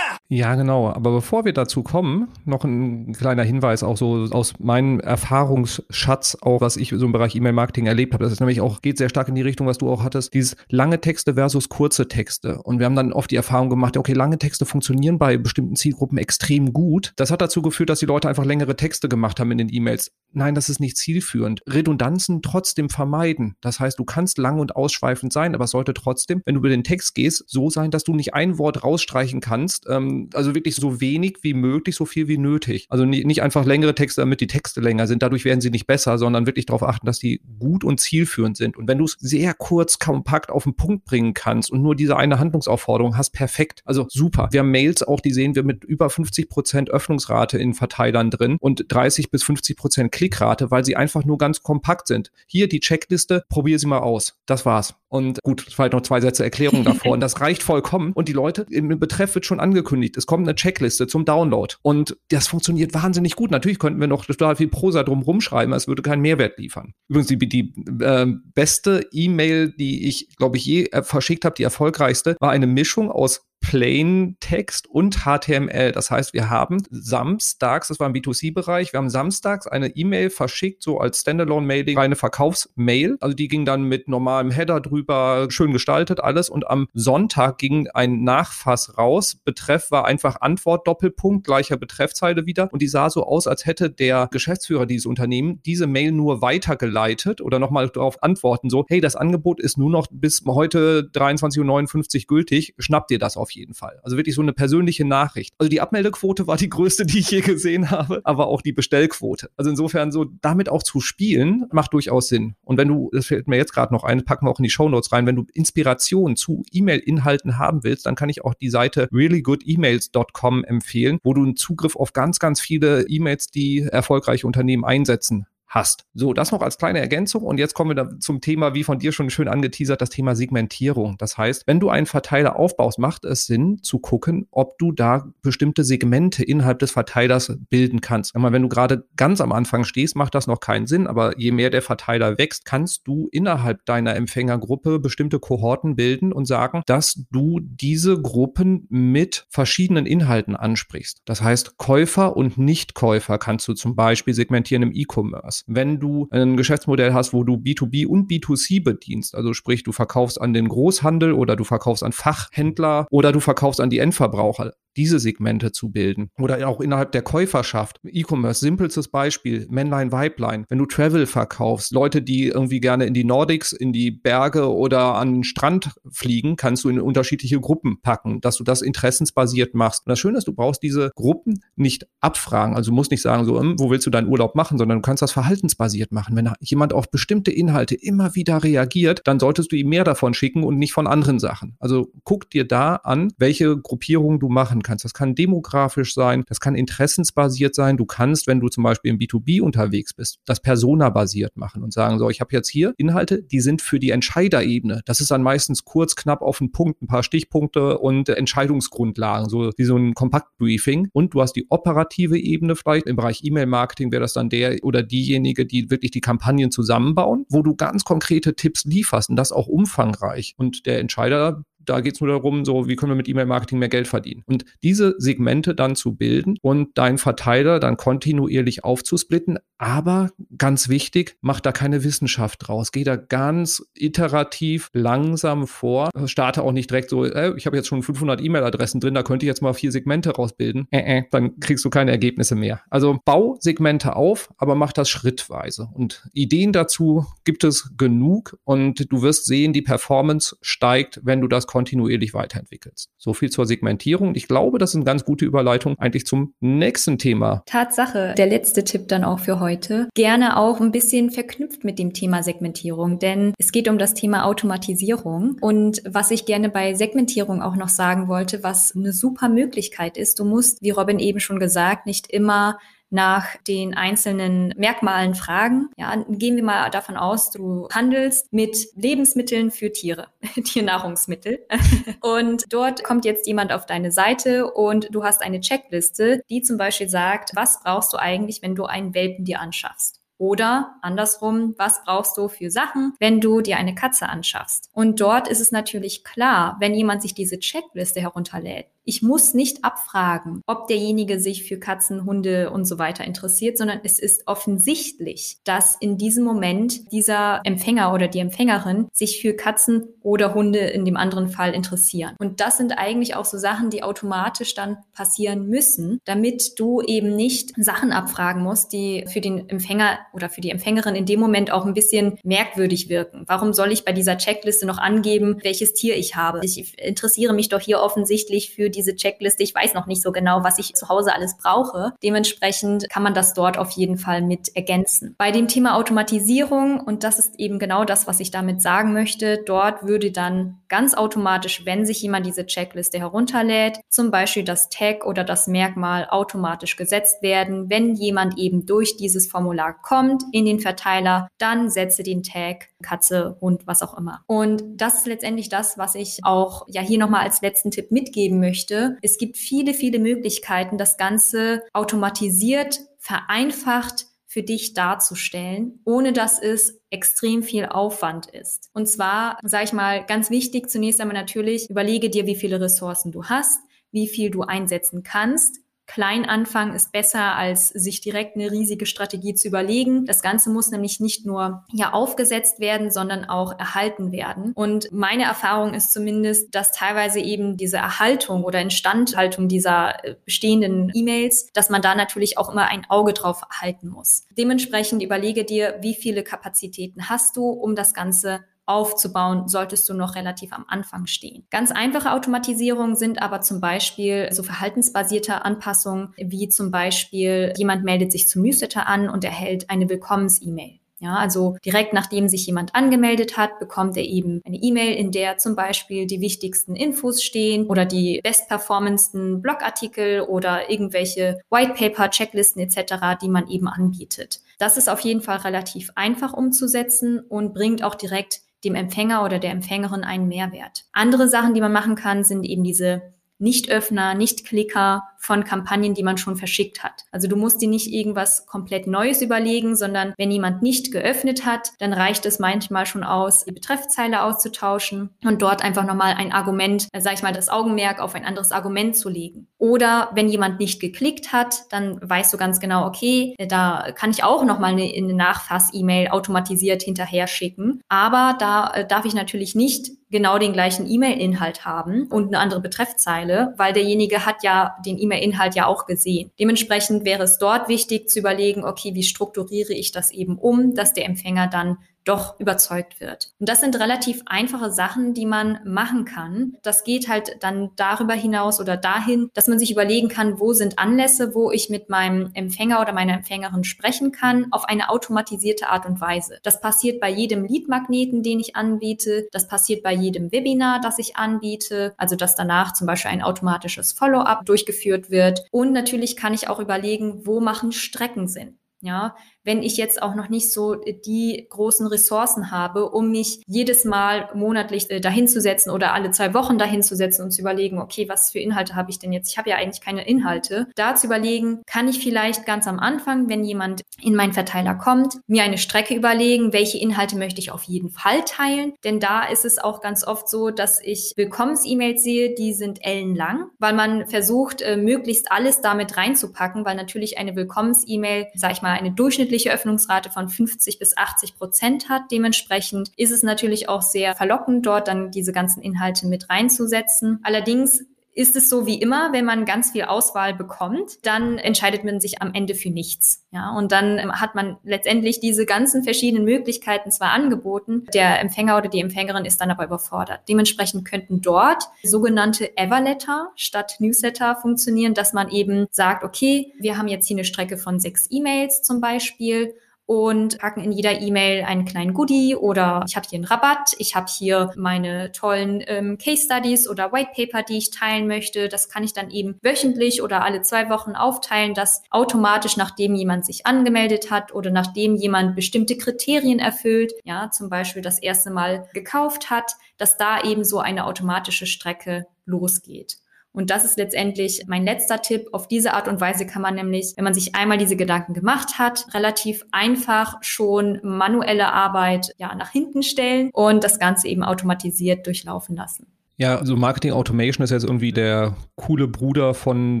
[0.28, 0.88] Ja, genau.
[0.88, 6.62] Aber bevor wir dazu kommen, noch ein kleiner Hinweis auch so aus meinem Erfahrungsschatz, auch
[6.62, 8.24] was ich so im Bereich E-Mail-Marketing erlebt habe.
[8.24, 10.56] Das ist nämlich auch, geht sehr stark in die Richtung, was du auch hattest, dieses
[10.70, 12.62] lange Texte versus kurze Texte.
[12.62, 16.16] Und wir haben dann oft die Erfahrung gemacht, okay, lange Texte funktionieren bei bestimmten Zielgruppen
[16.16, 17.12] extrem gut.
[17.16, 20.10] Das hat dazu geführt, dass die Leute einfach längere Texte gemacht haben in den E-Mails.
[20.32, 21.60] Nein, das ist nicht zielführend.
[21.68, 23.56] Redundanzen trotzdem vermeiden.
[23.60, 26.70] Das heißt, du kannst lang und ausschweifend sein, aber es sollte trotzdem, wenn du über
[26.70, 29.86] den Text gehst, so sein, dass du nicht ein Wort rausstreichen kannst.
[29.88, 32.86] Ähm, also wirklich so wenig wie möglich, so viel wie nötig.
[32.88, 35.22] Also nicht, nicht einfach längere Texte, damit die Texte länger sind.
[35.22, 38.76] Dadurch werden sie nicht besser, sondern wirklich darauf achten, dass die gut und zielführend sind.
[38.76, 42.16] Und wenn du es sehr kurz, kompakt auf den Punkt bringen kannst und nur diese
[42.16, 43.82] eine Handlungsaufforderung hast, perfekt.
[43.84, 44.48] Also super.
[44.52, 48.56] Wir haben Mails auch, die sehen wir mit über 50 Prozent Öffnungsrate in Verteilern drin
[48.60, 52.30] und 30 bis 50 Prozent Klickrate, weil sie einfach nur ganz kompakt sind.
[52.46, 54.38] Hier die Checkliste, probier sie mal aus.
[54.46, 54.94] Das war's.
[55.14, 57.12] Und gut, vielleicht noch zwei Sätze Erklärung davor.
[57.14, 58.12] Und das reicht vollkommen.
[58.14, 61.74] Und die Leute, im Betreff wird schon angekündigt, es kommt eine Checkliste zum Download.
[61.82, 63.50] Und das funktioniert wahnsinnig gut.
[63.50, 66.94] Natürlich könnten wir noch total viel Prosa drum rumschreiben, es würde keinen Mehrwert liefern.
[67.08, 71.62] Übrigens, die, die äh, beste E-Mail, die ich, glaube ich, je äh, verschickt habe, die
[71.62, 75.92] erfolgreichste, war eine Mischung aus Plain Text und HTML.
[75.92, 80.82] Das heißt, wir haben samstags, das war im B2C-Bereich, wir haben samstags eine E-Mail verschickt,
[80.82, 83.16] so als Standalone-Mailing, eine Verkaufsmail.
[83.20, 86.50] Also die ging dann mit normalem Header drüber, schön gestaltet alles.
[86.50, 89.36] Und am Sonntag ging ein Nachfass raus.
[89.42, 92.70] Betreff war einfach Antwort, Doppelpunkt, gleicher Betreffzeile wieder.
[92.70, 97.40] Und die sah so aus, als hätte der Geschäftsführer dieses Unternehmens diese Mail nur weitergeleitet
[97.40, 102.26] oder nochmal darauf antworten, so, hey, das Angebot ist nur noch bis heute 23.59 Uhr
[102.28, 104.00] gültig, schnappt dir das auf jeden Fall.
[104.02, 105.54] Also wirklich so eine persönliche Nachricht.
[105.58, 109.50] Also die Abmeldequote war die größte, die ich je gesehen habe, aber auch die Bestellquote.
[109.56, 112.54] Also insofern so damit auch zu spielen, macht durchaus Sinn.
[112.62, 114.70] Und wenn du, das fällt mir jetzt gerade noch ein, packen wir auch in die
[114.70, 118.70] Show Notes rein, wenn du Inspiration zu E-Mail-Inhalten haben willst, dann kann ich auch die
[118.70, 124.84] Seite reallygoodemails.com empfehlen, wo du einen Zugriff auf ganz, ganz viele E-Mails, die erfolgreiche Unternehmen
[124.84, 126.06] einsetzen hast.
[126.14, 127.42] So, das noch als kleine Ergänzung.
[127.42, 130.36] Und jetzt kommen wir dann zum Thema, wie von dir schon schön angeteasert, das Thema
[130.36, 131.16] Segmentierung.
[131.18, 135.26] Das heißt, wenn du einen Verteiler aufbaust, macht es Sinn zu gucken, ob du da
[135.42, 138.34] bestimmte Segmente innerhalb des Verteilers bilden kannst.
[138.34, 141.06] Wenn du gerade ganz am Anfang stehst, macht das noch keinen Sinn.
[141.06, 146.46] Aber je mehr der Verteiler wächst, kannst du innerhalb deiner Empfängergruppe bestimmte Kohorten bilden und
[146.46, 151.22] sagen, dass du diese Gruppen mit verschiedenen Inhalten ansprichst.
[151.24, 156.56] Das heißt, Käufer und Nichtkäufer kannst du zum Beispiel segmentieren im E-Commerce wenn du ein
[156.56, 159.34] Geschäftsmodell hast, wo du B2B und B2C bedienst.
[159.34, 163.80] Also sprich, du verkaufst an den Großhandel oder du verkaufst an Fachhändler oder du verkaufst
[163.80, 166.30] an die Endverbraucher diese Segmente zu bilden.
[166.38, 168.00] Oder auch innerhalb der Käuferschaft.
[168.04, 170.64] E-Commerce, simpelstes Beispiel, Männlein, Weiblein.
[170.68, 175.16] Wenn du Travel verkaufst, Leute, die irgendwie gerne in die Nordics, in die Berge oder
[175.16, 180.06] an den Strand fliegen, kannst du in unterschiedliche Gruppen packen, dass du das interessensbasiert machst.
[180.06, 182.76] Und das Schöne ist, du brauchst diese Gruppen nicht abfragen.
[182.76, 185.02] Also du musst nicht sagen, so, hm, wo willst du deinen Urlaub machen, sondern du
[185.02, 186.36] kannst das verhaltensbasiert machen.
[186.36, 190.62] Wenn jemand auf bestimmte Inhalte immer wieder reagiert, dann solltest du ihm mehr davon schicken
[190.62, 191.76] und nicht von anderen Sachen.
[191.78, 195.04] Also guck dir da an, welche Gruppierung du machen kannst.
[195.04, 197.96] Das kann demografisch sein, das kann interessensbasiert sein.
[197.96, 202.18] Du kannst, wenn du zum Beispiel im B2B unterwegs bist, das Persona-basiert machen und sagen,
[202.18, 205.02] so, ich habe jetzt hier Inhalte, die sind für die Entscheiderebene.
[205.06, 209.72] Das ist dann meistens kurz, knapp auf den Punkt, ein paar Stichpunkte und Entscheidungsgrundlagen, so
[209.76, 211.08] wie so ein Kompaktbriefing.
[211.12, 213.06] Und du hast die operative Ebene vielleicht.
[213.06, 217.62] Im Bereich E-Mail-Marketing wäre das dann der oder diejenige, die wirklich die Kampagnen zusammenbauen, wo
[217.62, 220.54] du ganz konkrete Tipps lieferst und das auch umfangreich.
[220.56, 223.88] Und der Entscheider da geht es nur darum, so wie können wir mit E-Mail-Marketing mehr
[223.88, 224.42] Geld verdienen.
[224.46, 229.58] Und diese Segmente dann zu bilden und deinen Verteiler dann kontinuierlich aufzusplitten.
[229.78, 232.92] Aber ganz wichtig, mach da keine Wissenschaft draus.
[232.92, 236.10] Geh da ganz iterativ langsam vor.
[236.26, 239.46] Starte auch nicht direkt so, äh, ich habe jetzt schon 500 E-Mail-Adressen drin, da könnte
[239.46, 240.86] ich jetzt mal vier Segmente rausbilden.
[240.90, 242.80] Äh, äh, dann kriegst du keine Ergebnisse mehr.
[242.90, 245.88] Also bau Segmente auf, aber mach das schrittweise.
[245.92, 251.48] Und Ideen dazu gibt es genug und du wirst sehen, die Performance steigt, wenn du
[251.48, 253.10] das kontinuierlich weiterentwickelst.
[253.18, 254.36] So viel zur Segmentierung.
[254.36, 257.64] Ich glaube, das ist eine ganz gute Überleitung eigentlich zum nächsten Thema.
[257.66, 260.08] Tatsache, der letzte Tipp dann auch für heute.
[260.14, 264.44] Gerne auch ein bisschen verknüpft mit dem Thema Segmentierung, denn es geht um das Thema
[264.44, 265.56] Automatisierung.
[265.60, 270.38] Und was ich gerne bei Segmentierung auch noch sagen wollte, was eine super Möglichkeit ist,
[270.38, 272.78] du musst, wie Robin eben schon gesagt, nicht immer
[273.14, 275.88] nach den einzelnen Merkmalen fragen.
[275.96, 280.26] Ja, gehen wir mal davon aus, du handelst mit Lebensmitteln für Tiere,
[280.64, 281.64] Tiernahrungsmittel.
[282.20, 286.76] und dort kommt jetzt jemand auf deine Seite und du hast eine Checkliste, die zum
[286.76, 290.20] Beispiel sagt, was brauchst du eigentlich, wenn du einen Welpen dir anschaffst?
[290.36, 294.90] Oder andersrum, was brauchst du für Sachen, wenn du dir eine Katze anschaffst?
[294.92, 299.84] Und dort ist es natürlich klar, wenn jemand sich diese Checkliste herunterlädt, Ich muss nicht
[299.84, 305.58] abfragen, ob derjenige sich für Katzen, Hunde und so weiter interessiert, sondern es ist offensichtlich,
[305.64, 311.04] dass in diesem Moment dieser Empfänger oder die Empfängerin sich für Katzen oder Hunde in
[311.04, 312.34] dem anderen Fall interessieren.
[312.38, 317.36] Und das sind eigentlich auch so Sachen, die automatisch dann passieren müssen, damit du eben
[317.36, 321.70] nicht Sachen abfragen musst, die für den Empfänger oder für die Empfängerin in dem Moment
[321.70, 323.44] auch ein bisschen merkwürdig wirken.
[323.46, 326.60] Warum soll ich bei dieser Checkliste noch angeben, welches Tier ich habe?
[326.62, 329.62] Ich interessiere mich doch hier offensichtlich für diese Checkliste.
[329.62, 332.12] Ich weiß noch nicht so genau, was ich zu Hause alles brauche.
[332.22, 335.34] Dementsprechend kann man das dort auf jeden Fall mit ergänzen.
[335.38, 339.62] Bei dem Thema Automatisierung, und das ist eben genau das, was ich damit sagen möchte,
[339.64, 345.26] dort würde dann ganz automatisch, wenn sich jemand diese Checkliste herunterlädt, zum Beispiel das Tag
[345.26, 347.90] oder das Merkmal automatisch gesetzt werden.
[347.90, 353.56] Wenn jemand eben durch dieses Formular kommt in den Verteiler, dann setze den Tag Katze,
[353.60, 354.42] Hund, was auch immer.
[354.46, 358.60] Und das ist letztendlich das, was ich auch ja hier nochmal als letzten Tipp mitgeben
[358.60, 358.83] möchte.
[359.22, 367.00] Es gibt viele, viele Möglichkeiten, das Ganze automatisiert, vereinfacht für dich darzustellen, ohne dass es
[367.10, 368.90] extrem viel Aufwand ist.
[368.92, 373.32] Und zwar, sage ich mal, ganz wichtig zunächst einmal natürlich, überlege dir, wie viele Ressourcen
[373.32, 373.80] du hast,
[374.12, 379.54] wie viel du einsetzen kannst klein anfangen ist besser, als sich direkt eine riesige Strategie
[379.54, 380.26] zu überlegen.
[380.26, 384.72] Das Ganze muss nämlich nicht nur ja aufgesetzt werden, sondern auch erhalten werden.
[384.74, 391.10] Und meine Erfahrung ist zumindest, dass teilweise eben diese Erhaltung oder Instandhaltung dieser äh, bestehenden
[391.14, 394.46] E-Mails, dass man da natürlich auch immer ein Auge drauf halten muss.
[394.56, 400.34] Dementsprechend überlege dir, wie viele Kapazitäten hast du, um das Ganze aufzubauen, solltest du noch
[400.34, 401.66] relativ am Anfang stehen.
[401.70, 408.32] Ganz einfache Automatisierungen sind aber zum Beispiel so verhaltensbasierte Anpassungen, wie zum Beispiel jemand meldet
[408.32, 411.00] sich zum Newsletter an und erhält eine Willkommens-E-Mail.
[411.24, 415.56] Ja, also direkt nachdem sich jemand angemeldet hat, bekommt er eben eine E-Mail, in der
[415.56, 423.38] zum Beispiel die wichtigsten Infos stehen oder die bestperformendsten Blogartikel oder irgendwelche Whitepaper, Checklisten etc.,
[423.40, 424.60] die man eben anbietet.
[424.78, 429.58] Das ist auf jeden Fall relativ einfach umzusetzen und bringt auch direkt dem Empfänger oder
[429.58, 431.04] der Empfängerin einen Mehrwert.
[431.12, 436.38] Andere Sachen, die man machen kann, sind eben diese Nicht-Öffner, Nicht-Klicker von Kampagnen, die man
[436.38, 437.24] schon verschickt hat.
[437.30, 441.92] Also du musst dir nicht irgendwas komplett Neues überlegen, sondern wenn jemand nicht geöffnet hat,
[441.98, 447.08] dann reicht es manchmal schon aus, die Betreffzeile auszutauschen und dort einfach nochmal ein Argument,
[447.12, 449.68] äh, sag ich mal, das Augenmerk auf ein anderes Argument zu legen.
[449.78, 454.30] Oder wenn jemand nicht geklickt hat, dann weißt du ganz genau, okay, äh, da kann
[454.30, 458.00] ich auch nochmal eine, Nachfass-E-Mail automatisiert hinterher schicken.
[458.08, 462.80] Aber da äh, darf ich natürlich nicht genau den gleichen E-Mail-Inhalt haben und eine andere
[462.80, 466.50] Betreffzeile, weil derjenige hat ja den E-Mail-Inhalt ja auch gesehen.
[466.58, 471.12] Dementsprechend wäre es dort wichtig zu überlegen, okay, wie strukturiere ich das eben um, dass
[471.12, 473.50] der Empfänger dann doch überzeugt wird.
[473.58, 476.76] Und das sind relativ einfache Sachen, die man machen kann.
[476.82, 480.98] Das geht halt dann darüber hinaus oder dahin, dass man sich überlegen kann, wo sind
[480.98, 486.06] Anlässe, wo ich mit meinem Empfänger oder meiner Empfängerin sprechen kann, auf eine automatisierte Art
[486.06, 486.58] und Weise.
[486.62, 489.48] Das passiert bei jedem Leadmagneten, den ich anbiete.
[489.52, 492.14] Das passiert bei jedem Webinar, das ich anbiete.
[492.16, 495.64] Also, dass danach zum Beispiel ein automatisches Follow-up durchgeführt wird.
[495.70, 498.78] Und natürlich kann ich auch überlegen, wo machen Strecken Sinn.
[499.00, 504.04] Ja, wenn ich jetzt auch noch nicht so die großen Ressourcen habe, um mich jedes
[504.04, 508.58] Mal monatlich äh, dahinzusetzen oder alle zwei Wochen dahinzusetzen und zu überlegen, okay, was für
[508.58, 509.50] Inhalte habe ich denn jetzt?
[509.50, 510.86] Ich habe ja eigentlich keine Inhalte.
[510.94, 515.38] Da zu überlegen, kann ich vielleicht ganz am Anfang, wenn jemand in meinen Verteiler kommt,
[515.46, 518.92] mir eine Strecke überlegen, welche Inhalte möchte ich auf jeden Fall teilen.
[519.02, 523.70] Denn da ist es auch ganz oft so, dass ich Willkommens-E-Mails sehe, die sind ellenlang,
[523.78, 528.92] weil man versucht, äh, möglichst alles damit reinzupacken, weil natürlich eine Willkommens-E-Mail, sag ich mal,
[528.92, 532.22] eine durchschnittliche durchschnittliche Öffnungsrate von 50 bis 80 Prozent hat.
[532.30, 537.38] Dementsprechend ist es natürlich auch sehr verlockend, dort dann diese ganzen Inhalte mit reinzusetzen.
[537.42, 538.04] Allerdings
[538.34, 542.42] ist es so wie immer, wenn man ganz viel Auswahl bekommt, dann entscheidet man sich
[542.42, 543.44] am Ende für nichts.
[543.52, 548.76] Ja, und dann ähm, hat man letztendlich diese ganzen verschiedenen Möglichkeiten zwar angeboten, der Empfänger
[548.76, 550.40] oder die Empfängerin ist dann aber überfordert.
[550.48, 557.08] Dementsprechend könnten dort sogenannte Everletter statt Newsletter funktionieren, dass man eben sagt, okay, wir haben
[557.08, 559.74] jetzt hier eine Strecke von sechs E-Mails zum Beispiel
[560.06, 564.14] und packen in jeder E-Mail einen kleinen Goodie oder ich habe hier einen Rabatt, ich
[564.14, 568.68] habe hier meine tollen ähm, Case Studies oder White Paper, die ich teilen möchte.
[568.68, 573.46] Das kann ich dann eben wöchentlich oder alle zwei Wochen aufteilen, dass automatisch, nachdem jemand
[573.46, 578.88] sich angemeldet hat oder nachdem jemand bestimmte Kriterien erfüllt, ja, zum Beispiel das erste Mal
[578.92, 583.16] gekauft hat, dass da eben so eine automatische Strecke losgeht.
[583.54, 585.48] Und das ist letztendlich mein letzter Tipp.
[585.52, 588.80] Auf diese Art und Weise kann man nämlich, wenn man sich einmal diese Gedanken gemacht
[588.80, 595.24] hat, relativ einfach schon manuelle Arbeit ja nach hinten stellen und das Ganze eben automatisiert
[595.26, 596.13] durchlaufen lassen.
[596.36, 600.00] Ja, also Marketing Automation ist jetzt irgendwie der coole Bruder von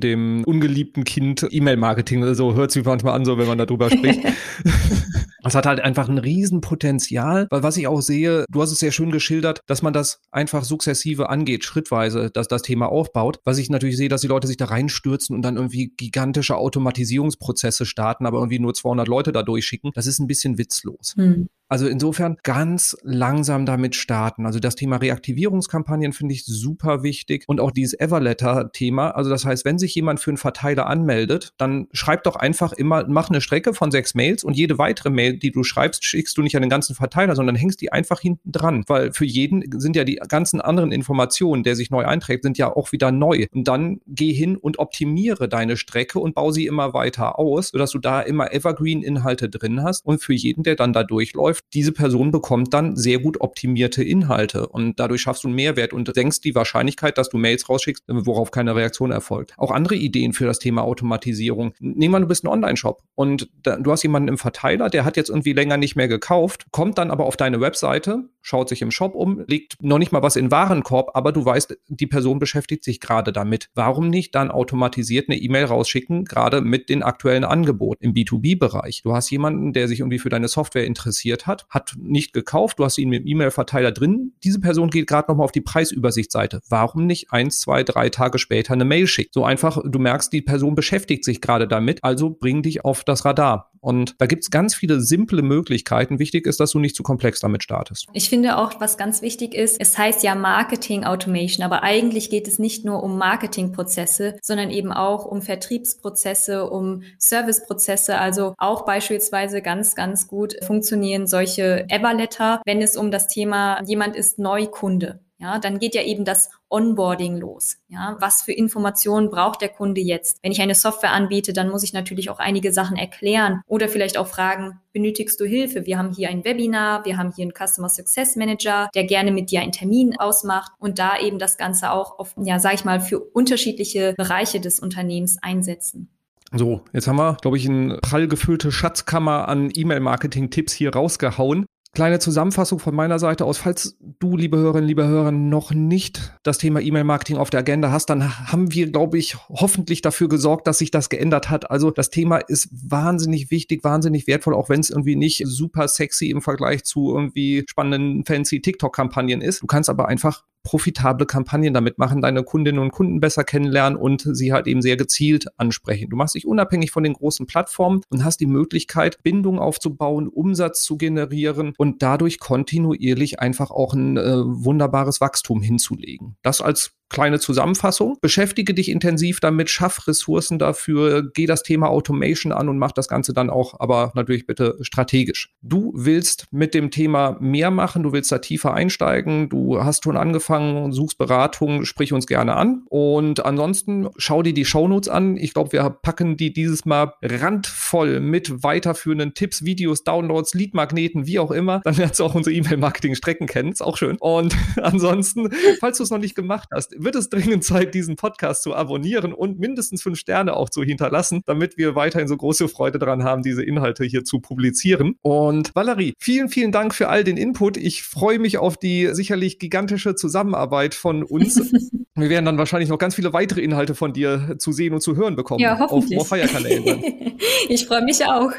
[0.00, 2.24] dem ungeliebten Kind E-Mail-Marketing.
[2.24, 4.20] Also hört sich manchmal an, so wenn man darüber spricht.
[5.44, 8.92] Das hat halt einfach ein Riesenpotenzial, weil was ich auch sehe, du hast es sehr
[8.92, 13.40] schön geschildert, dass man das einfach sukzessive angeht, schrittweise, dass das Thema aufbaut.
[13.44, 17.84] Was ich natürlich sehe, dass die Leute sich da reinstürzen und dann irgendwie gigantische Automatisierungsprozesse
[17.84, 19.90] starten, aber irgendwie nur 200 Leute da durchschicken.
[19.94, 21.12] Das ist ein bisschen witzlos.
[21.16, 21.48] Hm.
[21.68, 24.46] Also insofern ganz langsam damit starten.
[24.46, 29.10] Also das Thema Reaktivierungskampagnen finde ich super wichtig und auch dieses Everletter-Thema.
[29.10, 33.06] Also das heißt, wenn sich jemand für einen Verteiler anmeldet, dann schreib doch einfach immer,
[33.08, 36.42] mach eine Strecke von sechs Mails und jede weitere Mail, die du schreibst, schickst du
[36.42, 38.84] nicht an den ganzen Verteiler, sondern hängst die einfach hinten dran.
[38.86, 42.74] Weil für jeden sind ja die ganzen anderen Informationen, der sich neu einträgt, sind ja
[42.74, 43.46] auch wieder neu.
[43.52, 47.90] Und dann geh hin und optimiere deine Strecke und baue sie immer weiter aus, sodass
[47.90, 51.92] du da immer Evergreen-Inhalte drin hast und für jeden, der dann da durchläuft, läuft, diese
[51.92, 56.44] Person bekommt dann sehr gut optimierte Inhalte und dadurch schaffst du einen Mehrwert und senkst
[56.44, 59.52] die Wahrscheinlichkeit, dass du Mails rausschickst, worauf keine Reaktion erfolgt.
[59.56, 61.72] Auch andere Ideen für das Thema Automatisierung.
[61.78, 65.16] Nehmen wir, du bist ein Online-Shop und da, du hast jemanden im Verteiler, der hat
[65.16, 68.90] jetzt irgendwie länger nicht mehr gekauft, kommt dann aber auf deine Webseite, schaut sich im
[68.90, 72.84] Shop um, legt noch nicht mal was in Warenkorb, aber du weißt, die Person beschäftigt
[72.84, 73.70] sich gerade damit.
[73.74, 79.02] Warum nicht dann automatisiert eine E-Mail rausschicken, gerade mit den aktuellen Angeboten im B2B-Bereich?
[79.02, 82.84] Du hast jemanden, der sich irgendwie für deine Software interessiert hat, hat nicht gekauft, du
[82.84, 84.32] hast ihn mit dem E-Mail-Verteiler drin.
[84.42, 86.60] Diese Person geht gerade nochmal auf die Preisübersichtsseite.
[86.68, 89.30] Warum nicht eins, zwei, drei Tage später eine Mail schicken?
[89.32, 93.24] So einfach, du merkst, die Person beschäftigt sich gerade damit, also bring dich auf das
[93.24, 93.70] Radar.
[93.84, 96.18] Und da gibt es ganz viele simple Möglichkeiten.
[96.18, 98.06] Wichtig ist, dass du nicht zu komplex damit startest.
[98.14, 102.48] Ich finde auch, was ganz wichtig ist, es heißt ja Marketing Automation, aber eigentlich geht
[102.48, 108.18] es nicht nur um Marketingprozesse, sondern eben auch um Vertriebsprozesse, um Serviceprozesse.
[108.18, 114.16] Also auch beispielsweise ganz, ganz gut funktionieren solche Everletter, wenn es um das Thema jemand
[114.16, 115.20] ist Neukunde.
[115.44, 117.76] Ja, dann geht ja eben das Onboarding los.
[117.88, 120.38] Ja, was für Informationen braucht der Kunde jetzt?
[120.42, 124.16] Wenn ich eine Software anbiete, dann muss ich natürlich auch einige Sachen erklären oder vielleicht
[124.16, 125.84] auch fragen, benötigst du Hilfe?
[125.84, 129.50] Wir haben hier ein Webinar, wir haben hier einen Customer Success Manager, der gerne mit
[129.50, 133.00] dir einen Termin ausmacht und da eben das Ganze auch auf, ja, sag ich mal,
[133.00, 136.08] für unterschiedliche Bereiche des Unternehmens einsetzen.
[136.52, 141.66] So, jetzt haben wir, glaube ich, eine prall gefüllte Schatzkammer an E-Mail-Marketing-Tipps hier rausgehauen.
[141.94, 143.58] Kleine Zusammenfassung von meiner Seite aus.
[143.58, 148.06] Falls du, liebe Hörerinnen, liebe Hörer, noch nicht das Thema E-Mail-Marketing auf der Agenda hast,
[148.10, 151.70] dann haben wir, glaube ich, hoffentlich dafür gesorgt, dass sich das geändert hat.
[151.70, 156.30] Also das Thema ist wahnsinnig wichtig, wahnsinnig wertvoll, auch wenn es irgendwie nicht super sexy
[156.30, 159.62] im Vergleich zu irgendwie spannenden, fancy TikTok-Kampagnen ist.
[159.62, 164.22] Du kannst aber einfach profitable Kampagnen damit machen, deine Kundinnen und Kunden besser kennenlernen und
[164.22, 166.10] sie halt eben sehr gezielt ansprechen.
[166.10, 170.82] Du machst dich unabhängig von den großen Plattformen und hast die Möglichkeit, Bindung aufzubauen, Umsatz
[170.82, 176.36] zu generieren und dadurch kontinuierlich einfach auch ein äh, wunderbares Wachstum hinzulegen.
[176.42, 178.16] Das als kleine Zusammenfassung.
[178.20, 183.08] Beschäftige dich intensiv damit, schaff Ressourcen dafür, geh das Thema Automation an und mach das
[183.08, 185.54] Ganze dann auch, aber natürlich bitte strategisch.
[185.62, 190.16] Du willst mit dem Thema mehr machen, du willst da tiefer einsteigen, du hast schon
[190.16, 192.82] angefangen, suchst Beratung, sprich uns gerne an.
[192.88, 195.36] Und ansonsten schau dir die Shownotes an.
[195.36, 201.38] Ich glaube, wir packen die dieses Mal randvoll mit weiterführenden Tipps, Videos, Downloads, Leadmagneten, wie
[201.38, 201.80] auch immer.
[201.84, 203.72] Dann lernst du auch unsere E-Mail-Marketing-Strecken kennen.
[203.72, 204.16] Ist auch schön.
[204.18, 205.50] Und ansonsten,
[205.80, 209.32] falls du es noch nicht gemacht hast, wird es dringend Zeit, diesen Podcast zu abonnieren
[209.32, 213.42] und mindestens fünf Sterne auch zu hinterlassen, damit wir weiterhin so große Freude daran haben,
[213.42, 215.16] diese Inhalte hier zu publizieren.
[215.22, 217.76] Und Valerie, vielen, vielen Dank für all den Input.
[217.76, 221.60] Ich freue mich auf die sicherlich gigantische Zusammenarbeit von uns.
[222.14, 225.16] wir werden dann wahrscheinlich noch ganz viele weitere Inhalte von dir zu sehen und zu
[225.16, 225.60] hören bekommen.
[225.60, 226.18] Ja, hoffentlich.
[226.18, 227.02] Auf Morfire-Kanälen.
[227.68, 228.52] ich freue mich auch.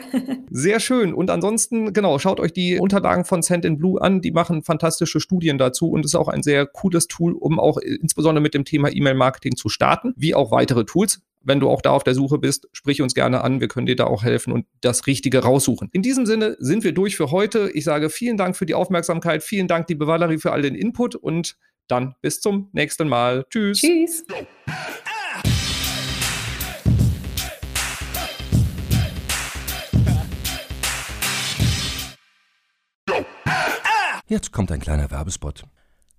[0.49, 1.13] Sehr schön.
[1.13, 4.21] Und ansonsten, genau, schaut euch die Unterlagen von Send in Blue an.
[4.21, 8.25] Die machen fantastische Studien dazu und ist auch ein sehr cooles Tool, um auch insbesondere
[8.25, 11.21] insbesondere mit dem Thema E-Mail-Marketing zu starten, wie auch weitere Tools.
[11.41, 13.59] Wenn du auch da auf der Suche bist, sprich uns gerne an.
[13.59, 15.89] Wir können dir da auch helfen und das Richtige raussuchen.
[15.91, 17.69] In diesem Sinne sind wir durch für heute.
[17.73, 19.43] Ich sage vielen Dank für die Aufmerksamkeit.
[19.43, 21.55] Vielen Dank, liebe Valerie, für all den Input und
[21.87, 23.45] dann bis zum nächsten Mal.
[23.49, 23.79] Tschüss.
[23.79, 24.23] Tschüss.
[34.27, 35.63] Jetzt kommt ein kleiner Werbespot.